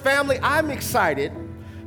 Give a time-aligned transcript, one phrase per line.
[0.00, 1.30] family, I'm excited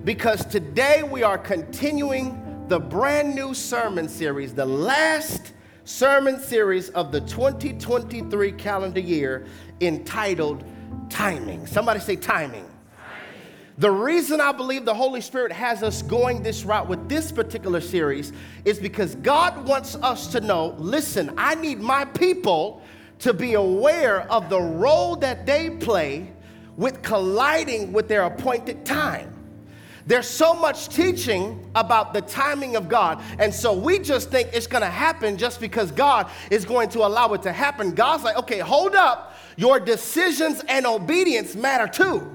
[0.04, 7.12] because today we are continuing the brand new sermon series, the last sermon series of
[7.12, 9.48] the 2023 calendar year
[9.82, 10.64] entitled
[11.10, 11.66] Timing.
[11.66, 12.70] Somebody say timing.
[13.80, 17.82] The reason I believe the Holy Spirit has us going this route with this particular
[17.82, 18.32] series
[18.64, 22.84] is because God wants us to know listen, I need my people
[23.20, 26.32] to be aware of the role that they play
[26.77, 29.34] with colliding with their appointed time.
[30.05, 33.22] There's so much teaching about the timing of God.
[33.40, 37.05] And so we just think it's going to happen just because God is going to
[37.05, 37.94] allow it to happen.
[37.94, 39.38] God's like, okay, hold up.
[39.55, 42.30] Your decisions and obedience matter too.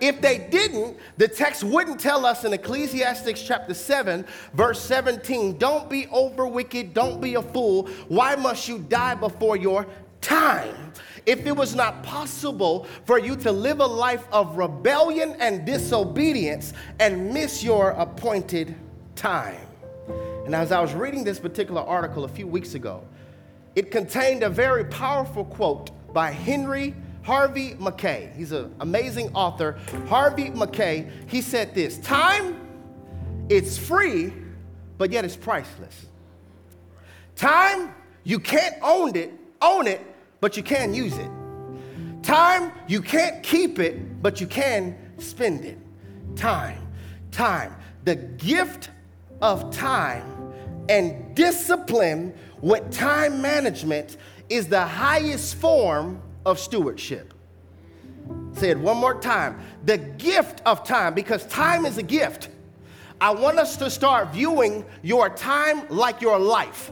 [0.00, 5.90] If they didn't, the text wouldn't tell us in Ecclesiastes chapter 7, verse 17, don't
[5.90, 7.86] be over wicked, don't be a fool.
[8.08, 9.86] Why must you die before your
[10.22, 10.92] time?
[11.26, 16.72] If it was not possible for you to live a life of rebellion and disobedience
[16.98, 18.74] and miss your appointed
[19.14, 19.66] time.
[20.46, 23.04] And as I was reading this particular article a few weeks ago,
[23.76, 28.32] it contained a very powerful quote by Henry Harvey Mackay.
[28.36, 29.78] He's an amazing author.
[30.08, 32.60] Harvey Mackay, he said this Time,
[33.48, 34.32] it's free,
[34.98, 36.06] but yet it's priceless.
[37.36, 40.00] Time, you can't own it, own it,
[40.40, 41.30] but you can use it.
[42.22, 45.78] Time, you can't keep it, but you can spend it.
[46.36, 46.86] Time,
[47.30, 47.74] time.
[48.04, 48.90] The gift
[49.40, 50.52] of time
[50.88, 54.16] and discipline with time management
[54.48, 57.32] is the highest form of stewardship.
[58.52, 59.60] Say it one more time.
[59.84, 62.48] The gift of time, because time is a gift.
[63.20, 66.90] I want us to start viewing your time like your life,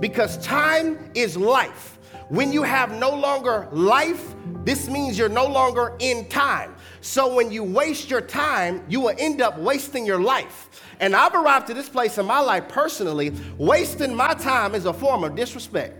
[0.00, 1.98] because time is life.
[2.30, 6.76] When you have no longer life, this means you're no longer in time.
[7.00, 10.68] So when you waste your time, you will end up wasting your life.
[11.00, 14.92] And I've arrived to this place in my life personally, wasting my time is a
[14.92, 15.96] form of disrespect.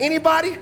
[0.00, 0.58] Anybody?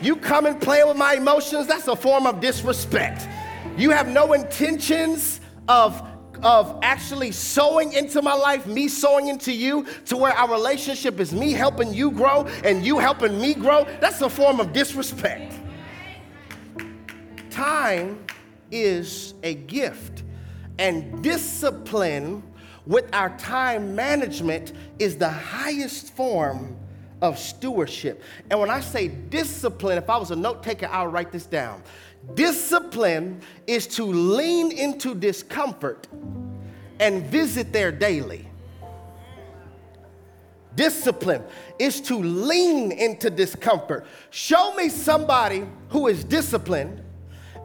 [0.00, 3.28] You come and play with my emotions, that's a form of disrespect.
[3.76, 6.02] You have no intentions of
[6.42, 11.32] of actually sowing into my life, me sowing into you, to where our relationship is
[11.32, 15.54] me helping you grow and you helping me grow, that's a form of disrespect.
[17.50, 18.24] Time
[18.70, 20.22] is a gift,
[20.78, 22.42] and discipline
[22.86, 26.76] with our time management is the highest form
[27.20, 28.22] of stewardship.
[28.50, 31.82] And when I say discipline, if I was a note taker, I'll write this down.
[32.34, 36.06] Discipline is to lean into discomfort
[37.00, 38.48] and visit there daily.
[40.74, 41.42] Discipline
[41.78, 44.06] is to lean into discomfort.
[44.30, 47.02] Show me somebody who is disciplined,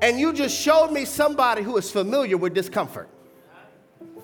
[0.01, 3.09] and you just showed me somebody who is familiar with discomfort.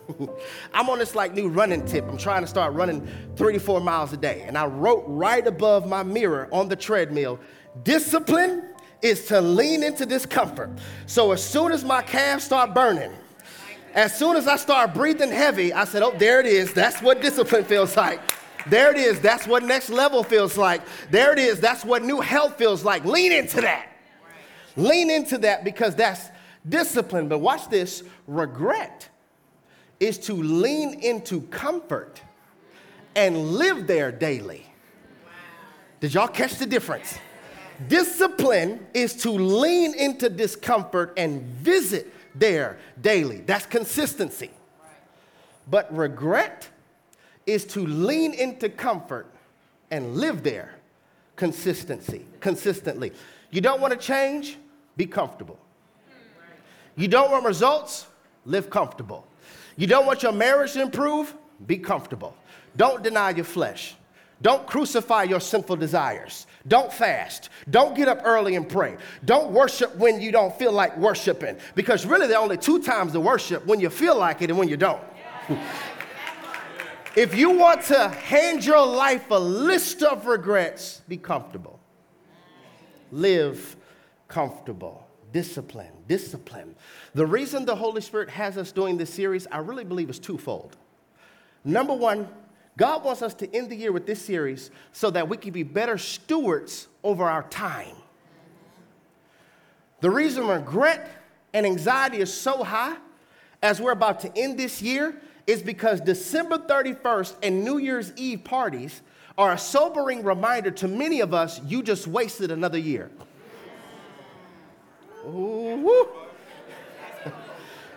[0.74, 2.06] I'm on this like new running tip.
[2.10, 3.08] I'm trying to start running
[3.38, 4.44] three to four miles a day.
[4.46, 7.40] And I wrote right above my mirror on the treadmill
[7.84, 8.73] discipline
[9.04, 10.72] is to lean into discomfort.
[11.06, 13.12] So as soon as my calves start burning,
[13.94, 16.74] as soon as I start breathing heavy, I said, Oh, there it is.
[16.74, 18.22] That's what discipline feels like.
[18.66, 19.20] There it is.
[19.20, 20.82] That's what next level feels like.
[21.12, 21.60] There it is.
[21.60, 23.04] That's what new health feels like.
[23.04, 23.90] Lean into that.
[24.78, 26.30] Lean into that because that's
[26.68, 27.28] discipline.
[27.28, 29.10] But watch this regret
[30.00, 32.22] is to lean into comfort
[33.16, 34.66] and live there daily.
[36.00, 37.18] Did y'all catch the difference?
[37.88, 43.38] Discipline is to lean into discomfort and visit there daily.
[43.42, 44.52] That's consistency.
[45.70, 46.70] But regret
[47.46, 49.28] is to lean into comfort
[49.92, 50.76] and live there
[51.36, 53.12] consistency consistently.
[53.52, 54.58] You don't want to change?
[54.98, 55.60] Be comfortable.
[56.96, 58.08] You don't want results?
[58.46, 59.28] Live comfortable.
[59.78, 61.34] You don't want your marriage to improve?
[61.66, 62.36] Be comfortable.
[62.76, 63.96] Don't deny your flesh.
[64.42, 66.48] Don't crucify your sinful desires.
[66.68, 67.50] Don't fast.
[67.70, 68.98] Don't get up early and pray.
[69.26, 71.58] Don't worship when you don't feel like worshiping.
[71.76, 74.60] Because really, there are only two times to worship when you feel like it and
[74.60, 75.02] when you don't.
[77.16, 81.80] if you want to hand your life a list of regrets, be comfortable.
[83.12, 83.76] Live
[84.28, 85.08] comfortable.
[85.32, 86.76] Discipline, discipline.
[87.14, 90.78] The reason the Holy Spirit has us doing this series, I really believe, is twofold.
[91.64, 92.28] Number one,
[92.78, 95.64] God wants us to end the year with this series so that we can be
[95.64, 97.96] better stewards over our time.
[100.02, 101.10] The reason regret
[101.54, 102.98] and anxiety is so high
[103.62, 108.44] as we're about to end this year is because December 31st and New Year's Eve
[108.44, 109.02] parties
[109.38, 113.10] are a sobering reminder to many of us you just wasted another year.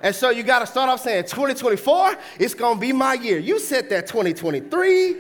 [0.03, 3.39] And so you got to start off saying 2024, it's going to be my year.
[3.39, 5.15] You said that 2023,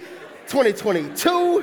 [0.46, 1.62] 2022,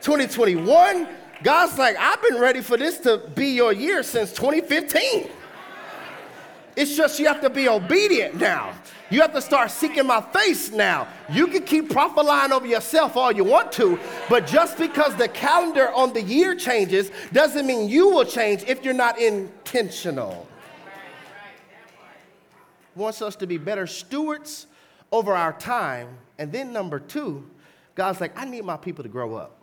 [0.00, 1.08] 2021.
[1.42, 5.30] God's like, I've been ready for this to be your year since 2015.
[6.74, 8.74] It's just you have to be obedient now.
[9.10, 11.08] You have to start seeking my face now.
[11.30, 15.90] You can keep prophesying over yourself all you want to, but just because the calendar
[15.92, 20.47] on the year changes doesn't mean you will change if you're not intentional.
[22.98, 24.66] Wants us to be better stewards
[25.12, 26.08] over our time.
[26.36, 27.48] And then, number two,
[27.94, 29.56] God's like, I need my people to grow up.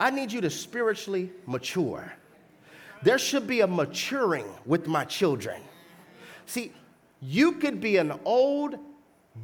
[0.00, 2.10] I need you to spiritually mature.
[3.02, 5.60] There should be a maturing with my children.
[6.46, 6.72] See,
[7.20, 8.78] you could be an old,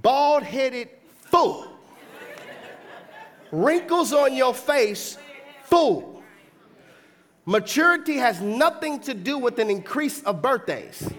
[0.01, 1.69] bald headed fool,
[3.53, 5.19] wrinkles on your face,
[5.65, 6.23] fool.
[7.45, 11.11] Maturity has nothing to do with an increase of birthdays.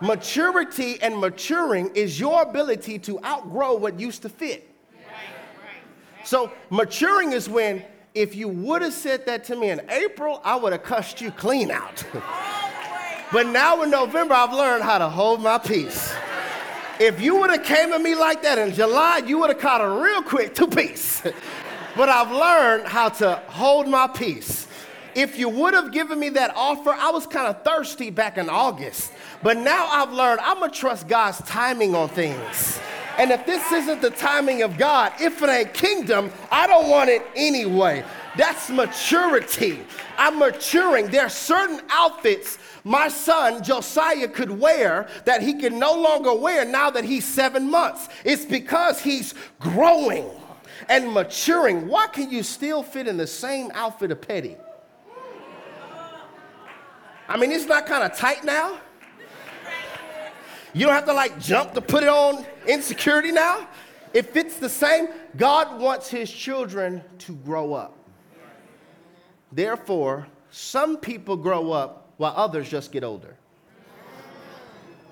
[0.00, 4.64] Maturity and maturing is your ability to outgrow what used to fit.
[6.24, 7.84] So, maturing is when
[8.14, 11.30] if you would have said that to me in April, I would have cussed you
[11.30, 12.04] clean out.
[13.32, 16.14] but now in November, I've learned how to hold my peace.
[17.00, 19.80] If you would have came at me like that in July, you would have caught
[19.80, 21.22] a real quick two piece.
[21.96, 24.66] but I've learned how to hold my peace.
[25.14, 28.48] If you would have given me that offer, I was kind of thirsty back in
[28.48, 29.12] August.
[29.42, 32.80] But now I've learned I'm to trust God's timing on things.
[33.18, 37.10] And if this isn't the timing of God, if it ain't kingdom, I don't want
[37.10, 38.04] it anyway.
[38.36, 39.80] That's maturity.
[40.16, 41.08] I'm maturing.
[41.08, 46.64] There are certain outfits my son Josiah could wear that he can no longer wear
[46.64, 48.08] now that he's seven months.
[48.24, 50.30] It's because he's growing
[50.88, 51.88] and maturing.
[51.88, 54.56] Why can you still fit in the same outfit of petty?
[57.28, 58.80] I mean, it's not kind of tight now.
[60.78, 63.66] You don't have to like jump to put it on insecurity now.
[64.14, 67.96] If it's the same, God wants his children to grow up.
[69.50, 73.36] Therefore, some people grow up while others just get older.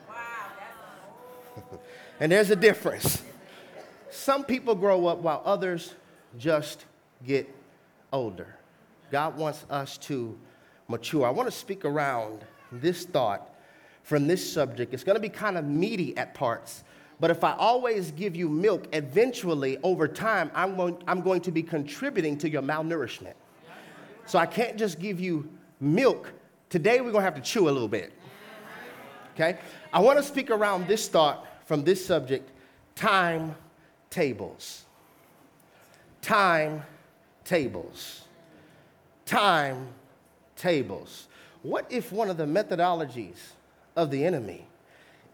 [0.09, 0.15] Wow.
[2.21, 3.25] And there's a difference.
[4.09, 5.97] Some people grow up while others
[6.39, 6.85] just
[7.27, 7.53] get
[8.13, 8.55] older.
[9.11, 10.39] God wants us to
[10.87, 11.27] mature.
[11.27, 13.51] I want to speak around this thought
[14.07, 14.95] from this subject.
[14.95, 16.85] It's going to be kind of meaty at parts.
[17.19, 21.51] But if I always give you milk, eventually, over time, I'm going, I'm going to
[21.51, 23.35] be contributing to your malnourishment.
[24.25, 25.49] So I can't just give you
[25.81, 26.33] milk.
[26.71, 28.13] Today, we're going to have to chew a little bit.
[29.35, 29.59] Okay?
[29.93, 32.49] I want to speak around this thought from this subject
[32.95, 33.57] time
[34.09, 34.85] tables.
[36.23, 36.85] Time
[37.45, 38.23] tables.
[39.25, 39.89] Time
[40.55, 41.27] tables.
[41.63, 43.39] What if one of the methodologies
[43.97, 44.67] of the enemy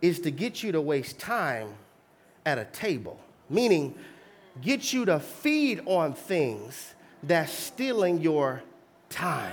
[0.01, 1.75] is to get you to waste time
[2.47, 3.21] at a table,
[3.51, 3.95] meaning
[4.61, 8.63] get you to feed on things that's stealing your
[9.09, 9.53] time.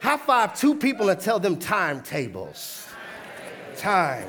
[0.00, 2.88] High five two people and tell them timetables.
[3.76, 4.28] Time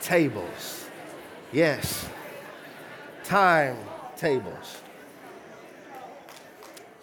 [0.00, 0.88] tables.
[1.52, 2.08] Yes.
[3.24, 3.76] Time
[4.16, 4.80] tables.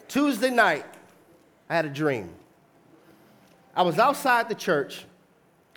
[0.07, 0.85] Tuesday night,
[1.69, 2.29] I had a dream.
[3.79, 5.05] I was outside the church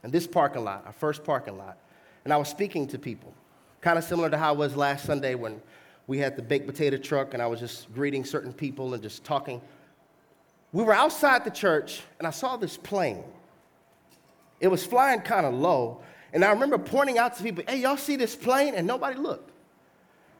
[0.02, 1.78] in this parking lot, our first parking lot,
[2.25, 3.32] and I was speaking to people,
[3.80, 5.62] kind of similar to how I was last Sunday when
[6.09, 9.23] we had the baked potato truck and I was just greeting certain people and just
[9.23, 9.61] talking.
[10.73, 13.23] We were outside the church and I saw this plane.
[14.59, 17.97] It was flying kind of low, and I remember pointing out to people, hey, y'all
[17.97, 18.75] see this plane?
[18.75, 19.52] And nobody looked.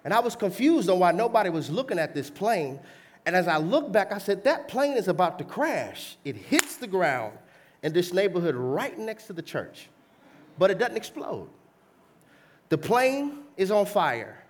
[0.05, 2.81] And I was confused on why nobody was looking at this plane.
[3.25, 6.17] And as I looked back, I said, that plane is about to crash.
[6.25, 7.39] It hits the ground
[7.83, 9.89] in this neighborhood right next to the church,
[10.59, 11.49] but it doesn't explode.
[12.69, 14.43] The plane is on fire.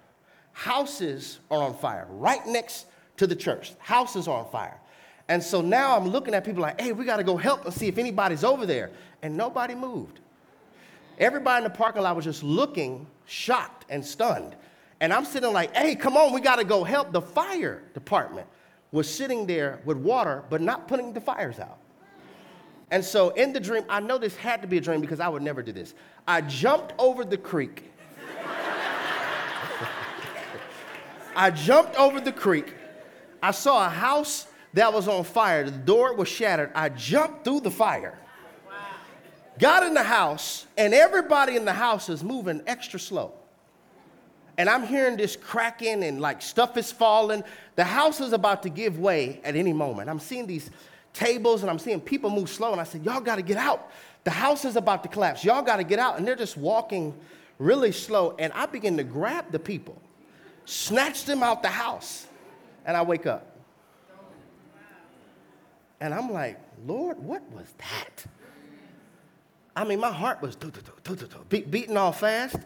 [0.53, 2.87] Houses are on fire right next
[3.17, 3.73] to the church.
[3.79, 4.79] Houses are on fire.
[5.29, 7.73] And so now I'm looking at people like, hey, we got to go help and
[7.73, 8.91] see if anybody's over there.
[9.23, 10.21] And nobody moved.
[11.19, 14.57] Everybody in the parking lot was just looking shocked and stunned.
[15.01, 17.13] And I'm sitting like, hey, come on, we got to go help.
[17.13, 18.47] The fire department
[18.93, 21.79] was sitting there with water, but not putting the fires out.
[22.93, 25.27] And so in the dream, I know this had to be a dream because I
[25.27, 25.95] would never do this.
[26.29, 27.91] I jumped over the creek.
[31.35, 32.75] I jumped over the creek.
[33.43, 35.65] I saw a house that was on fire.
[35.65, 36.71] The door was shattered.
[36.75, 38.19] I jumped through the fire.
[39.59, 43.33] Got in the house, and everybody in the house is moving extra slow.
[44.59, 47.43] And I'm hearing this cracking and like stuff is falling.
[47.75, 50.11] The house is about to give way at any moment.
[50.11, 50.71] I'm seeing these
[51.13, 52.73] tables and I'm seeing people move slow.
[52.73, 53.91] And I said, Y'all got to get out.
[54.25, 55.45] The house is about to collapse.
[55.45, 56.19] Y'all got to get out.
[56.19, 57.15] And they're just walking
[57.59, 58.35] really slow.
[58.39, 60.01] And I begin to grab the people,
[60.65, 62.27] snatch them out the house,
[62.85, 63.57] and I wake up.
[66.01, 68.27] And I'm like, Lord, what was that?
[69.75, 70.57] I mean, my heart was
[71.49, 72.57] beating all fast.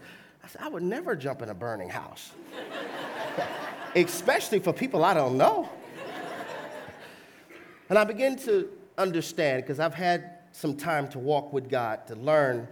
[0.43, 2.33] I said, I would never jump in a burning house,
[3.95, 5.69] especially for people I don't know.
[7.89, 12.15] And I begin to understand because I've had some time to walk with God to
[12.15, 12.67] learn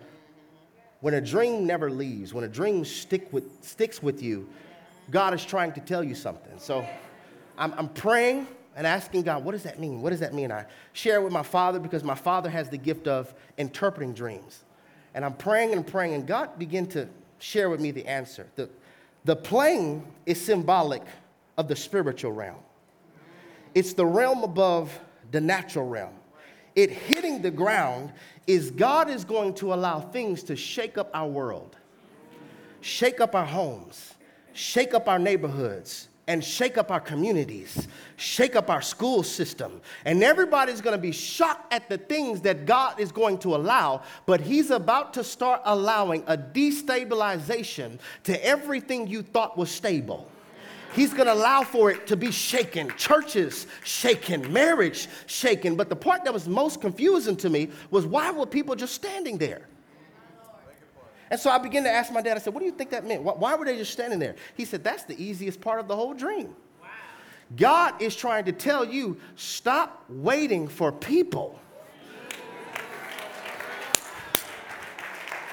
[1.00, 4.49] when a dream never leaves, when a dream stick with, sticks with you,
[5.11, 6.59] God is trying to tell you something.
[6.59, 6.87] So
[7.59, 10.00] I'm, I'm praying and asking God, what does that mean?
[10.00, 10.50] What does that mean?
[10.50, 14.64] I share it with my father because my father has the gift of interpreting dreams.
[15.14, 17.06] And I'm praying and praying, and God began to
[17.38, 18.47] share with me the answer.
[18.56, 18.68] The,
[19.25, 21.02] the plane is symbolic
[21.56, 22.59] of the spiritual realm,
[23.75, 24.99] it's the realm above
[25.35, 26.14] the natural realm.
[26.76, 28.12] It hitting the ground
[28.47, 31.76] is God is going to allow things to shake up our world,
[32.81, 34.14] shake up our homes,
[34.53, 39.81] shake up our neighborhoods, and shake up our communities, shake up our school system.
[40.05, 44.41] And everybody's gonna be shocked at the things that God is going to allow, but
[44.41, 50.31] He's about to start allowing a destabilization to everything you thought was stable.
[50.95, 55.75] He's going to allow for it to be shaken, churches shaken, marriage shaken.
[55.75, 59.37] But the part that was most confusing to me was why were people just standing
[59.37, 59.69] there?
[61.31, 63.05] And so I began to ask my dad, I said, What do you think that
[63.05, 63.23] meant?
[63.23, 64.37] Why were they just standing there?
[64.57, 66.55] He said, That's the easiest part of the whole dream.
[66.81, 66.89] Wow.
[67.57, 71.59] God is trying to tell you stop waiting for people.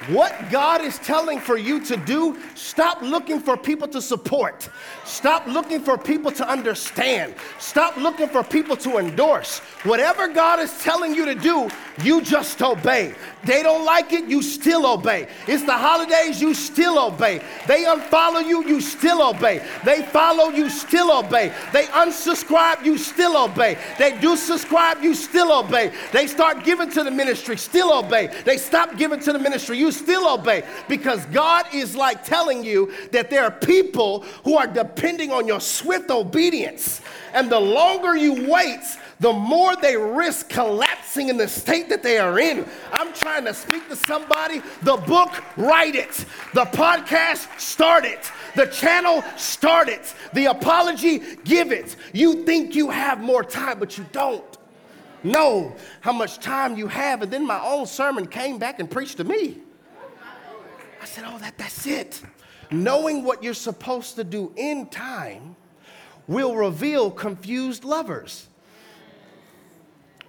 [0.07, 4.67] What God is telling for you to do, stop looking for people to support.
[5.05, 7.35] Stop looking for people to understand.
[7.59, 9.59] Stop looking for people to endorse.
[9.83, 11.69] Whatever God is telling you to do,
[12.03, 13.13] you just obey.
[13.43, 15.27] They don't like it, you still obey.
[15.47, 17.41] It's the holidays, you still obey.
[17.67, 19.63] They unfollow you, you still obey.
[19.83, 21.53] They follow, you still obey.
[21.73, 23.77] They unsubscribe, you still obey.
[23.99, 25.91] They do subscribe, you still obey.
[26.11, 28.27] They start giving to the ministry, still obey.
[28.45, 30.63] They stop giving to the ministry, you still obey.
[30.87, 35.59] Because God is like telling you that there are people who are depending on your
[35.59, 37.01] swift obedience.
[37.33, 38.81] And the longer you wait,
[39.21, 42.65] the more they risk collapsing in the state that they are in.
[42.91, 44.61] I'm trying to speak to somebody.
[44.81, 46.25] The book, write it.
[46.55, 48.31] The podcast, start it.
[48.55, 50.15] The channel, start it.
[50.33, 51.95] The apology, give it.
[52.13, 54.43] You think you have more time, but you don't
[55.23, 57.21] know how much time you have.
[57.21, 59.59] And then my own sermon came back and preached to me.
[61.11, 62.21] Said, Oh, that, that's it.
[62.71, 65.57] Knowing what you're supposed to do in time
[66.25, 68.47] will reveal confused lovers.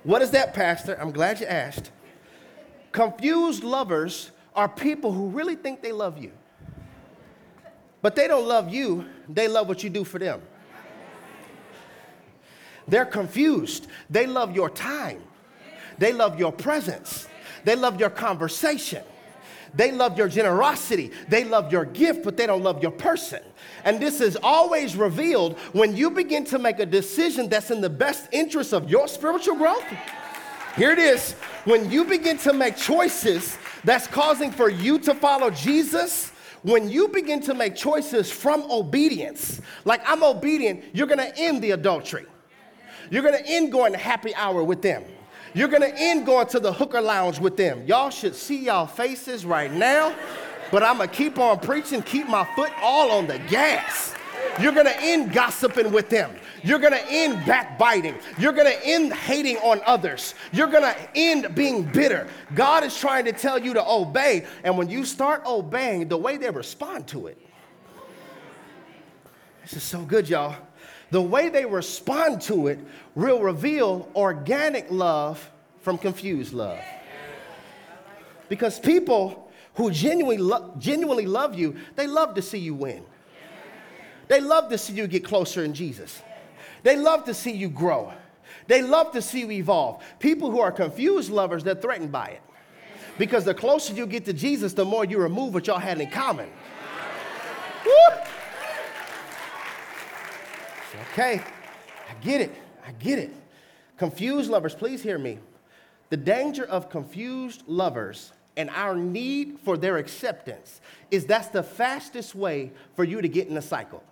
[0.03, 0.99] What is that, Pastor?
[1.01, 1.93] I'm glad you asked.
[2.91, 6.33] Confused lovers are people who really think they love you,
[8.03, 10.43] but they don't love you, they love what you do for them.
[12.89, 13.87] They're confused.
[14.11, 15.23] They love your time,
[15.97, 17.29] they love your presence,
[17.63, 19.05] they love your conversation.
[19.75, 21.13] They love your generosity.
[21.29, 23.43] They love your gift, but they don't love your person.
[23.85, 27.91] And this is always revealed when you begin to make a decision that's in the
[27.91, 29.85] best interest of your spiritual growth.
[30.77, 31.33] Here it is.
[31.65, 36.31] When you begin to make choices that's causing for you to follow Jesus,
[36.63, 41.73] when you begin to make choices from obedience, like I'm obedient, you're gonna end the
[41.73, 42.27] adultery.
[43.11, 45.05] You're gonna end going to happy hour with them.
[45.55, 47.85] You're gonna end going to the hookah lounge with them.
[47.87, 50.15] Y'all should see y'all faces right now
[50.73, 54.15] but I'm going to keep on preaching, keep my foot all on the gas.
[54.59, 56.35] You're going to end gossiping with them.
[56.65, 58.15] You're going to end backbiting.
[58.39, 60.35] You're going to end hating on others.
[60.51, 62.27] You're going to end being bitter.
[62.55, 64.47] God is trying to tell you to obey.
[64.65, 67.39] And when you start obeying, the way they respond to it,
[69.61, 70.57] this is so good, y'all.
[71.13, 72.79] The way they respond to it
[73.15, 75.51] will reveal organic love
[75.83, 76.81] from confused love.
[78.49, 83.05] Because people who genuinely, lo- genuinely love you, they love to see you win.
[84.29, 86.23] They love to see you get closer in Jesus.
[86.83, 88.15] They love to see you grow.
[88.67, 90.03] They love to see you evolve.
[90.19, 92.43] People who are confused lovers, they're threatened by it.
[93.19, 96.09] Because the closer you get to Jesus, the more you remove what y'all had in
[96.09, 96.49] common.
[97.85, 98.23] Woo!
[101.13, 101.41] Okay,
[102.09, 102.55] I get it.
[102.87, 103.33] I get it.
[103.97, 105.39] Confused lovers, please hear me.
[106.11, 110.81] The danger of confused lovers and our need for their acceptance
[111.11, 114.03] is that's the fastest way for you to get in a cycle.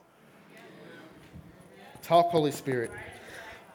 [2.03, 2.91] Talk, Holy Spirit.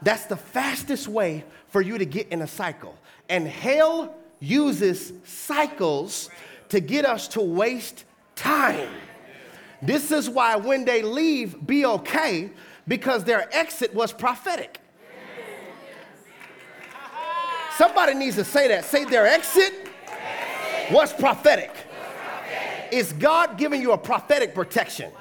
[0.01, 2.97] That's the fastest way for you to get in a cycle.
[3.29, 6.29] And hell uses cycles
[6.69, 8.89] to get us to waste time.
[9.81, 12.49] This is why when they leave, be okay,
[12.87, 14.79] because their exit was prophetic.
[17.77, 18.85] Somebody needs to say that.
[18.85, 19.73] Say their exit
[20.91, 21.71] was prophetic.
[22.91, 25.11] Is God giving you a prophetic protection?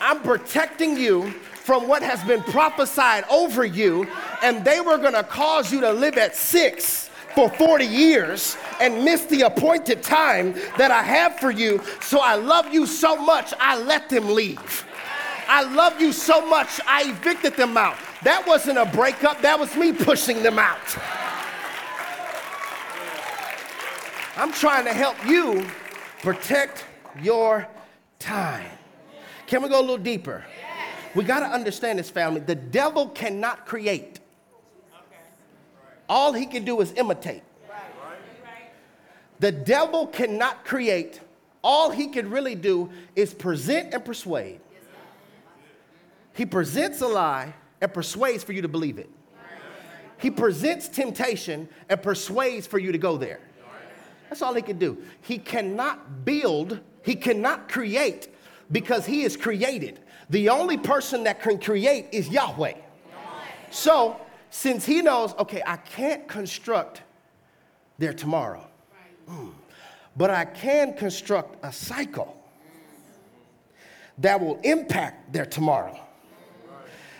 [0.00, 4.06] I'm protecting you from what has been prophesied over you,
[4.42, 9.24] and they were gonna cause you to live at six for 40 years and miss
[9.26, 11.82] the appointed time that I have for you.
[12.00, 14.84] So I love you so much, I let them leave.
[15.48, 17.96] I love you so much, I evicted them out.
[18.22, 20.78] That wasn't a breakup, that was me pushing them out.
[24.36, 25.66] I'm trying to help you
[26.22, 26.84] protect
[27.22, 27.66] your
[28.18, 28.70] time.
[29.46, 30.44] Can we go a little deeper?
[31.14, 32.40] We got to understand this, family.
[32.40, 34.20] The devil cannot create,
[36.08, 37.42] all he can do is imitate.
[39.38, 41.20] The devil cannot create,
[41.62, 44.60] all he can really do is present and persuade.
[46.36, 49.10] He presents a lie and persuades for you to believe it.
[50.18, 53.40] He presents temptation and persuades for you to go there.
[54.28, 54.98] That's all he can do.
[55.22, 58.28] He cannot build, he cannot create
[58.70, 60.00] because he is created.
[60.28, 62.74] The only person that can create is Yahweh.
[63.70, 67.02] So, since he knows, okay, I can't construct
[67.98, 68.66] their tomorrow,
[69.28, 69.52] mm,
[70.16, 72.36] but I can construct a cycle
[74.18, 76.05] that will impact their tomorrow.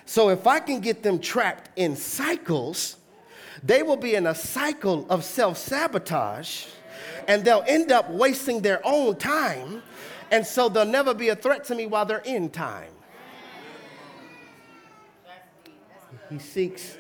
[0.07, 2.97] So, if I can get them trapped in cycles,
[3.63, 6.67] they will be in a cycle of self sabotage
[7.29, 9.83] and they'll end up wasting their own time.
[10.31, 12.91] And so they'll never be a threat to me while they're in time.
[16.29, 16.99] He seeks,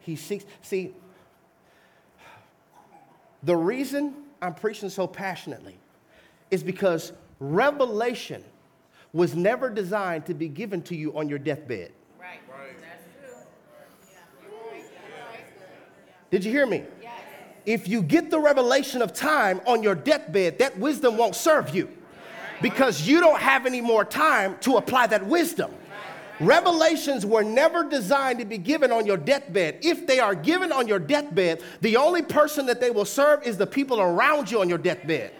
[0.00, 0.44] he seeks.
[0.62, 0.92] See,
[3.44, 5.78] the reason I'm preaching so passionately
[6.50, 8.42] is because revelation
[9.12, 11.92] was never designed to be given to you on your deathbed.
[12.18, 12.40] Right.
[12.50, 12.74] right.
[12.80, 13.38] That's true.
[16.06, 16.15] Yeah.
[16.30, 16.84] Did you hear me?
[17.66, 21.88] if you get the revelation of time on your deathbed, that wisdom won't serve you
[22.62, 25.72] because you don't have any more time to apply that wisdom.
[26.38, 29.78] Revelations were never designed to be given on your deathbed.
[29.82, 33.56] If they are given on your deathbed, the only person that they will serve is
[33.56, 35.32] the people around you on your deathbed.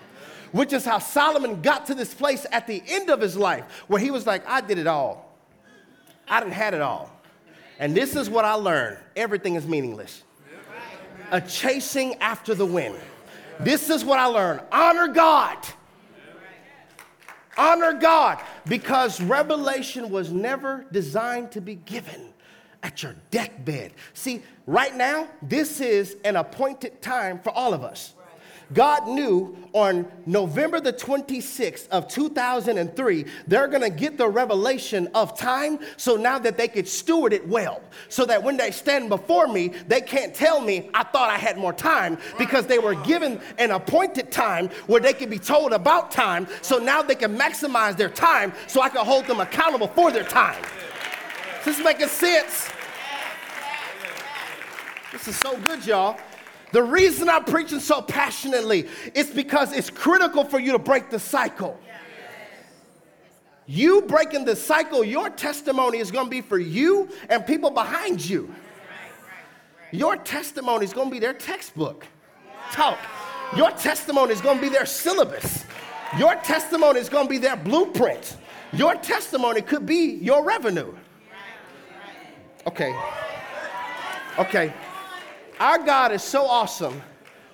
[0.53, 4.01] Which is how Solomon got to this place at the end of his life where
[4.01, 5.37] he was like, I did it all.
[6.27, 7.11] I didn't had it all.
[7.79, 10.23] And this is what I learned everything is meaningless
[11.31, 12.97] a chasing after the wind.
[13.61, 15.59] This is what I learned honor God.
[17.59, 22.35] Honor God because revelation was never designed to be given
[22.83, 23.93] at your deathbed.
[24.13, 28.15] See, right now, this is an appointed time for all of us.
[28.75, 35.79] God knew on November the 26th of 2003, they're gonna get the revelation of time
[35.97, 37.81] so now that they could steward it well.
[38.09, 41.59] So that when they stand before me, they can't tell me I thought I had
[41.59, 46.11] more time because they were given an appointed time where they could be told about
[46.11, 46.49] time.
[46.63, 50.25] So now they can maximize their time so I can hold them accountable for their
[50.25, 50.63] time.
[51.65, 52.71] This making sense.
[55.13, 56.17] This is so good, y'all.
[56.73, 61.19] The reason I'm preaching so passionately is because it's critical for you to break the
[61.19, 61.79] cycle.
[63.67, 68.25] You breaking the cycle, your testimony is going to be for you and people behind
[68.25, 68.55] you.
[69.91, 72.07] Your testimony is going to be their textbook.
[72.73, 72.99] Talk.
[73.57, 75.65] Your testimony is going to be their syllabus.
[76.19, 78.37] Your testimony is going to be their blueprint.
[78.73, 80.95] Your testimony could be your revenue.
[82.67, 82.95] Okay.
[84.39, 84.73] Okay.
[85.59, 87.03] Our God is so awesome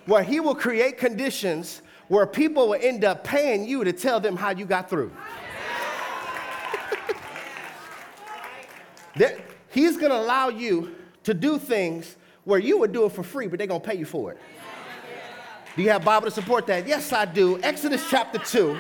[0.06, 4.36] where He will create conditions where people will end up paying you to tell them
[4.36, 5.12] how you got through.
[9.70, 13.58] he's to allow you to do things where you would do it for free, but
[13.58, 14.38] they're to pay you for it.
[15.76, 16.86] Do you have Bible to support that?
[16.86, 17.58] Yes, I do.
[17.62, 18.78] Exodus chapter 2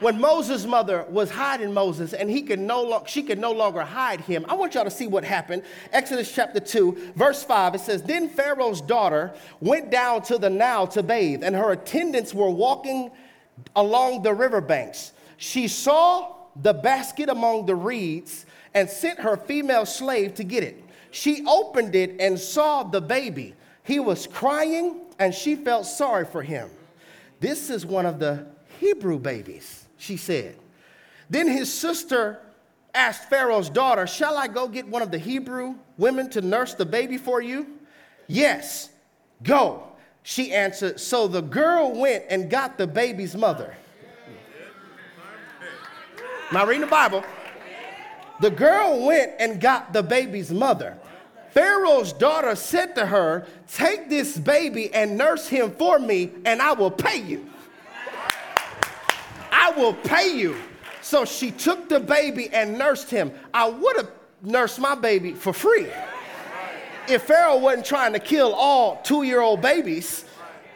[0.00, 3.82] when Moses' mother was hiding Moses and he could no lo- she could no longer
[3.82, 5.64] hide him, I want y'all to see what happened.
[5.92, 10.86] Exodus chapter 2, verse 5, it says, Then Pharaoh's daughter went down to the Nile
[10.88, 13.10] to bathe, and her attendants were walking
[13.74, 15.12] along the riverbanks.
[15.36, 20.84] She saw the basket among the reeds and sent her female slave to get it.
[21.10, 23.54] She opened it and saw the baby.
[23.82, 26.70] He was crying, and she felt sorry for him.
[27.40, 28.46] This is one of the
[28.78, 30.56] Hebrew babies she said.
[31.28, 32.40] Then his sister
[32.94, 36.86] asked Pharaoh's daughter, Shall I go get one of the Hebrew women to nurse the
[36.86, 37.66] baby for you?
[38.26, 38.88] Yes,
[39.42, 39.84] go.
[40.22, 41.00] She answered.
[41.00, 43.74] So the girl went and got the baby's mother.
[46.50, 47.24] Now, reading the Bible.
[48.40, 50.96] The girl went and got the baby's mother.
[51.50, 56.72] Pharaoh's daughter said to her, Take this baby and nurse him for me, and I
[56.72, 57.50] will pay you.
[59.60, 60.56] I will pay you.
[61.02, 63.32] So she took the baby and nursed him.
[63.52, 65.88] I would have nursed my baby for free
[67.08, 70.24] if Pharaoh wasn't trying to kill all two year old babies.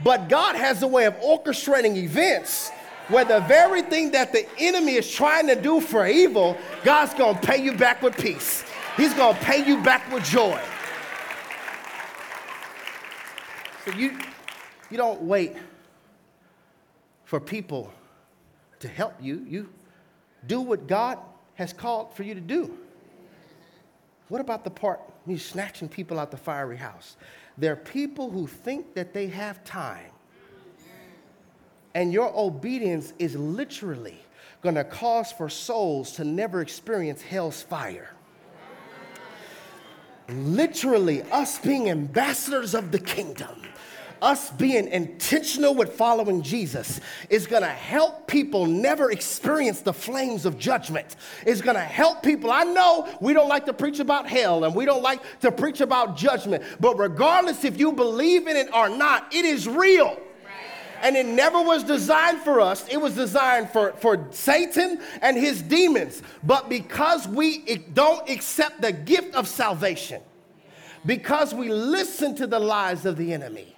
[0.03, 2.71] But God has a way of orchestrating events
[3.07, 7.39] where the very thing that the enemy is trying to do for evil, God's gonna
[7.39, 8.65] pay you back with peace.
[8.97, 10.61] He's gonna pay you back with joy.
[13.85, 14.19] So you,
[14.91, 15.57] you don't wait
[17.25, 17.93] for people
[18.83, 19.45] to help you.
[19.49, 19.69] You
[20.47, 21.19] do what God
[21.55, 22.77] has called for you to do.
[24.29, 27.17] What about the part you snatching people out the fiery house?
[27.59, 30.11] There are people who think that they have time.
[31.95, 34.19] And your obedience is literally
[34.63, 38.15] going to cause for souls to never experience hell's fire.
[40.29, 43.63] Literally, us being ambassadors of the kingdom
[44.23, 50.59] us being intentional with following Jesus is gonna help people never experience the flames of
[50.59, 51.17] judgment.
[51.45, 52.51] It's gonna help people.
[52.51, 55.81] I know we don't like to preach about hell and we don't like to preach
[55.81, 60.17] about judgment, but regardless if you believe in it or not, it is real.
[61.03, 62.87] And it never was designed for us.
[62.89, 66.23] It was designed for, for Satan and his demons.
[66.45, 70.23] But because we don't accept the gift of salvation,
[71.05, 73.75] because we listen to the lies of the enemy,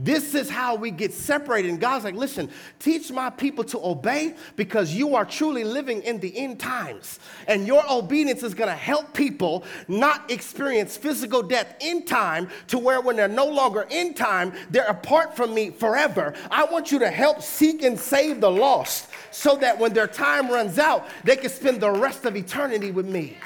[0.00, 1.70] this is how we get separated.
[1.70, 6.20] And God's like, listen, teach my people to obey because you are truly living in
[6.20, 7.18] the end times.
[7.48, 12.78] And your obedience is going to help people not experience physical death in time to
[12.78, 16.32] where when they're no longer in time, they're apart from me forever.
[16.50, 20.48] I want you to help seek and save the lost so that when their time
[20.48, 23.36] runs out, they can spend the rest of eternity with me.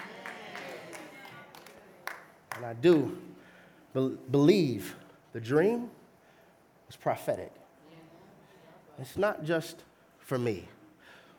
[2.56, 3.16] And I do
[3.94, 4.94] be- believe
[5.32, 5.90] the dream
[6.92, 7.50] it's prophetic.
[8.98, 9.82] It's not just
[10.18, 10.68] for me.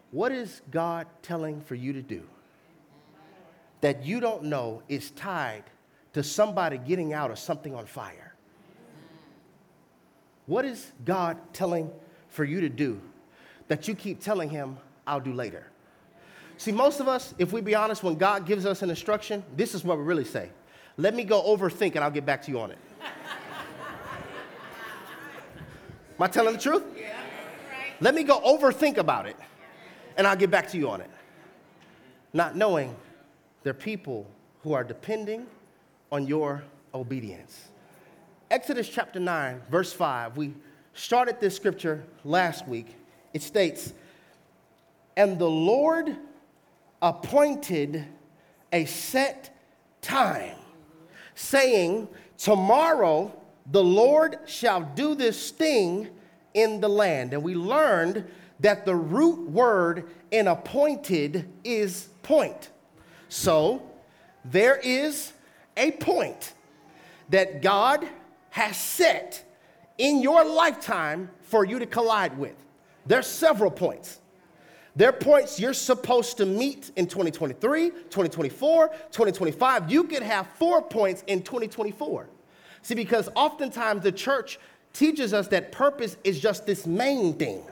[0.10, 2.24] What is God telling for you to do
[3.82, 5.66] that you don't know is tied
[6.13, 8.34] to somebody getting out of something on fire?
[10.48, 11.92] What is God telling
[12.30, 13.00] for you to do
[13.68, 15.68] that you keep telling Him, I'll do later?
[16.58, 19.76] See, most of us, if we be honest, when God gives us an instruction, this
[19.76, 20.50] is what we really say.
[20.98, 22.80] Let me go overthink and I'll get back to you on it.
[26.17, 26.84] Am I telling the truth?
[26.95, 27.10] Yeah.
[27.10, 28.02] Right.
[28.02, 29.36] Let me go overthink about it
[30.17, 31.10] and I'll get back to you on it.
[32.34, 32.95] Not knowing
[33.63, 34.28] there are people
[34.62, 35.47] who are depending
[36.12, 37.69] on your obedience.
[38.52, 40.54] Exodus chapter 9, verse 5, we
[40.93, 42.95] started this scripture last week.
[43.34, 43.93] It states,
[45.17, 46.15] And the Lord
[47.02, 48.06] appointed
[48.71, 49.58] a set
[50.02, 50.58] time,
[51.34, 53.34] saying, Tomorrow
[53.71, 56.10] the Lord shall do this thing
[56.54, 57.34] in the land.
[57.34, 58.26] And we learned
[58.60, 62.69] that the root word in appointed is point.
[63.30, 63.89] So
[64.45, 65.34] there is
[65.78, 66.54] a point
[67.30, 68.08] that God
[68.52, 69.43] has set
[69.97, 72.56] in your lifetime for you to collide with.
[73.06, 74.19] There's several points.
[74.95, 79.91] There are points you're supposed to meet in 2023, 2024, 2025.
[79.91, 82.30] You could have four points in 2024.
[82.84, 84.60] See, because oftentimes the church
[84.91, 87.63] teaches us that purpose is just this main thing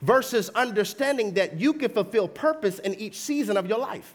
[0.00, 4.14] versus understanding that you can fulfill purpose in each season of your life.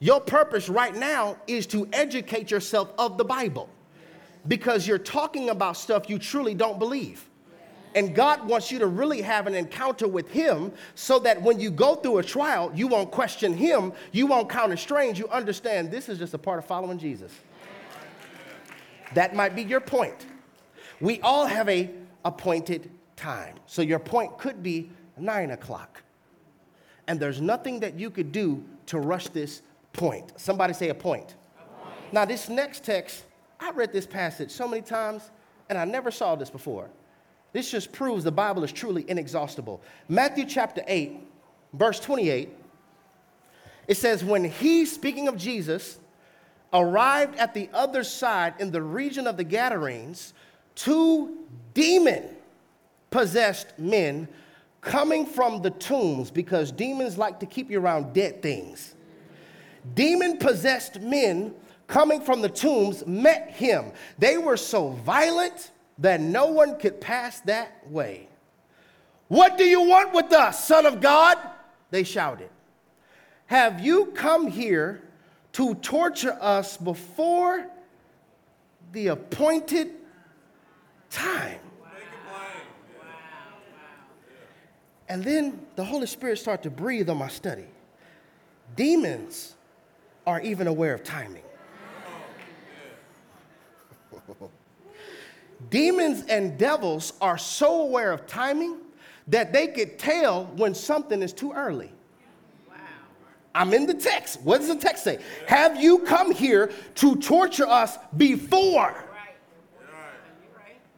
[0.00, 3.68] Your purpose right now is to educate yourself of the Bible
[4.48, 7.28] because you're talking about stuff you truly don't believe.
[7.94, 11.70] And God wants you to really have an encounter with Him so that when you
[11.70, 15.90] go through a trial, you won't question Him, you won't count it strange, you understand
[15.92, 17.32] this is just a part of following Jesus.
[19.14, 20.26] That might be your point.
[21.00, 21.90] We all have a
[22.24, 23.56] appointed time.
[23.66, 26.02] So your point could be nine o'clock.
[27.08, 30.32] And there's nothing that you could do to rush this point.
[30.36, 31.34] Somebody say a point.
[31.58, 32.12] A point.
[32.12, 33.24] Now, this next text,
[33.58, 35.30] I read this passage so many times
[35.68, 36.90] and I never saw this before.
[37.52, 39.82] This just proves the Bible is truly inexhaustible.
[40.08, 41.18] Matthew chapter 8,
[41.74, 42.48] verse 28,
[43.88, 45.98] it says, When he, speaking of Jesus,
[46.72, 50.34] arrived at the other side in the region of the Gadarenes,
[50.74, 51.38] two
[51.74, 52.24] demon
[53.10, 54.28] possessed men
[54.80, 58.94] coming from the tombs because demons like to keep you around dead things.
[59.94, 61.54] Demon possessed men
[61.86, 63.92] coming from the tombs met him.
[64.18, 68.28] They were so violent that no one could pass that way.
[69.28, 71.38] What do you want with us, Son of God?
[71.90, 72.50] They shouted.
[73.46, 75.02] Have you come here
[75.52, 77.66] to torture us before
[78.92, 79.90] the appointed
[81.10, 81.58] time?
[85.08, 87.66] And then the Holy Spirit started to breathe on my study.
[88.76, 89.54] Demons
[90.26, 91.42] are even aware of timing.
[95.70, 98.78] Demons and devils are so aware of timing
[99.28, 101.92] that they could tell when something is too early.
[103.54, 104.40] I'm in the text.
[104.42, 105.18] What does the text say?
[105.46, 109.04] Have you come here to torture us before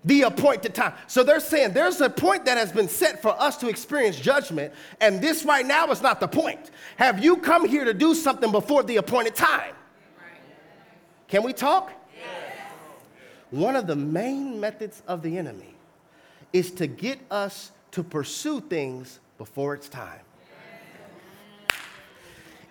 [0.04, 0.92] the appointed time?
[1.06, 4.72] So they're saying there's a point that has been set for us to experience judgment,
[5.00, 6.70] and this right now is not the point.
[6.96, 9.74] Have you come here to do something before the appointed time?
[11.26, 11.90] Can we talk?
[13.50, 15.74] One of the main methods of the enemy
[16.52, 20.20] is to get us to pursue things before it's time.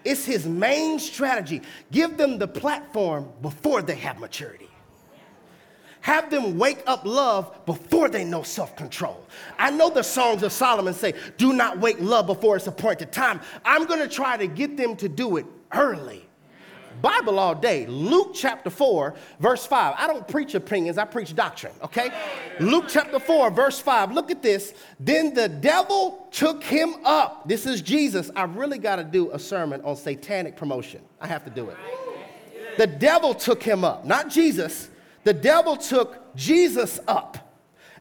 [0.04, 1.62] It's his main strategy.
[1.92, 4.70] Give them the platform before they have maturity.
[6.02, 9.26] Have them wake up love before they know self control.
[9.58, 13.40] I know the songs of Solomon say, Do not wake love before it's appointed time.
[13.64, 16.28] I'm gonna try to get them to do it early.
[17.02, 17.86] Bible all day.
[17.88, 19.96] Luke chapter 4, verse 5.
[19.98, 22.10] I don't preach opinions, I preach doctrine, okay?
[22.60, 24.12] Luke chapter 4, verse 5.
[24.12, 24.74] Look at this.
[25.00, 27.48] Then the devil took him up.
[27.48, 28.32] This is Jesus.
[28.36, 31.02] I really got to do a sermon on satanic promotion.
[31.20, 31.78] I have to do it.
[32.78, 34.90] The devil took him up, not Jesus.
[35.24, 37.56] The devil took Jesus up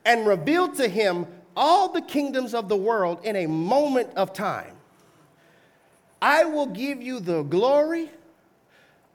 [0.04, 1.26] and revealed to him
[1.56, 4.74] all the kingdoms of the world in a moment of time.
[6.20, 8.10] I will give you the glory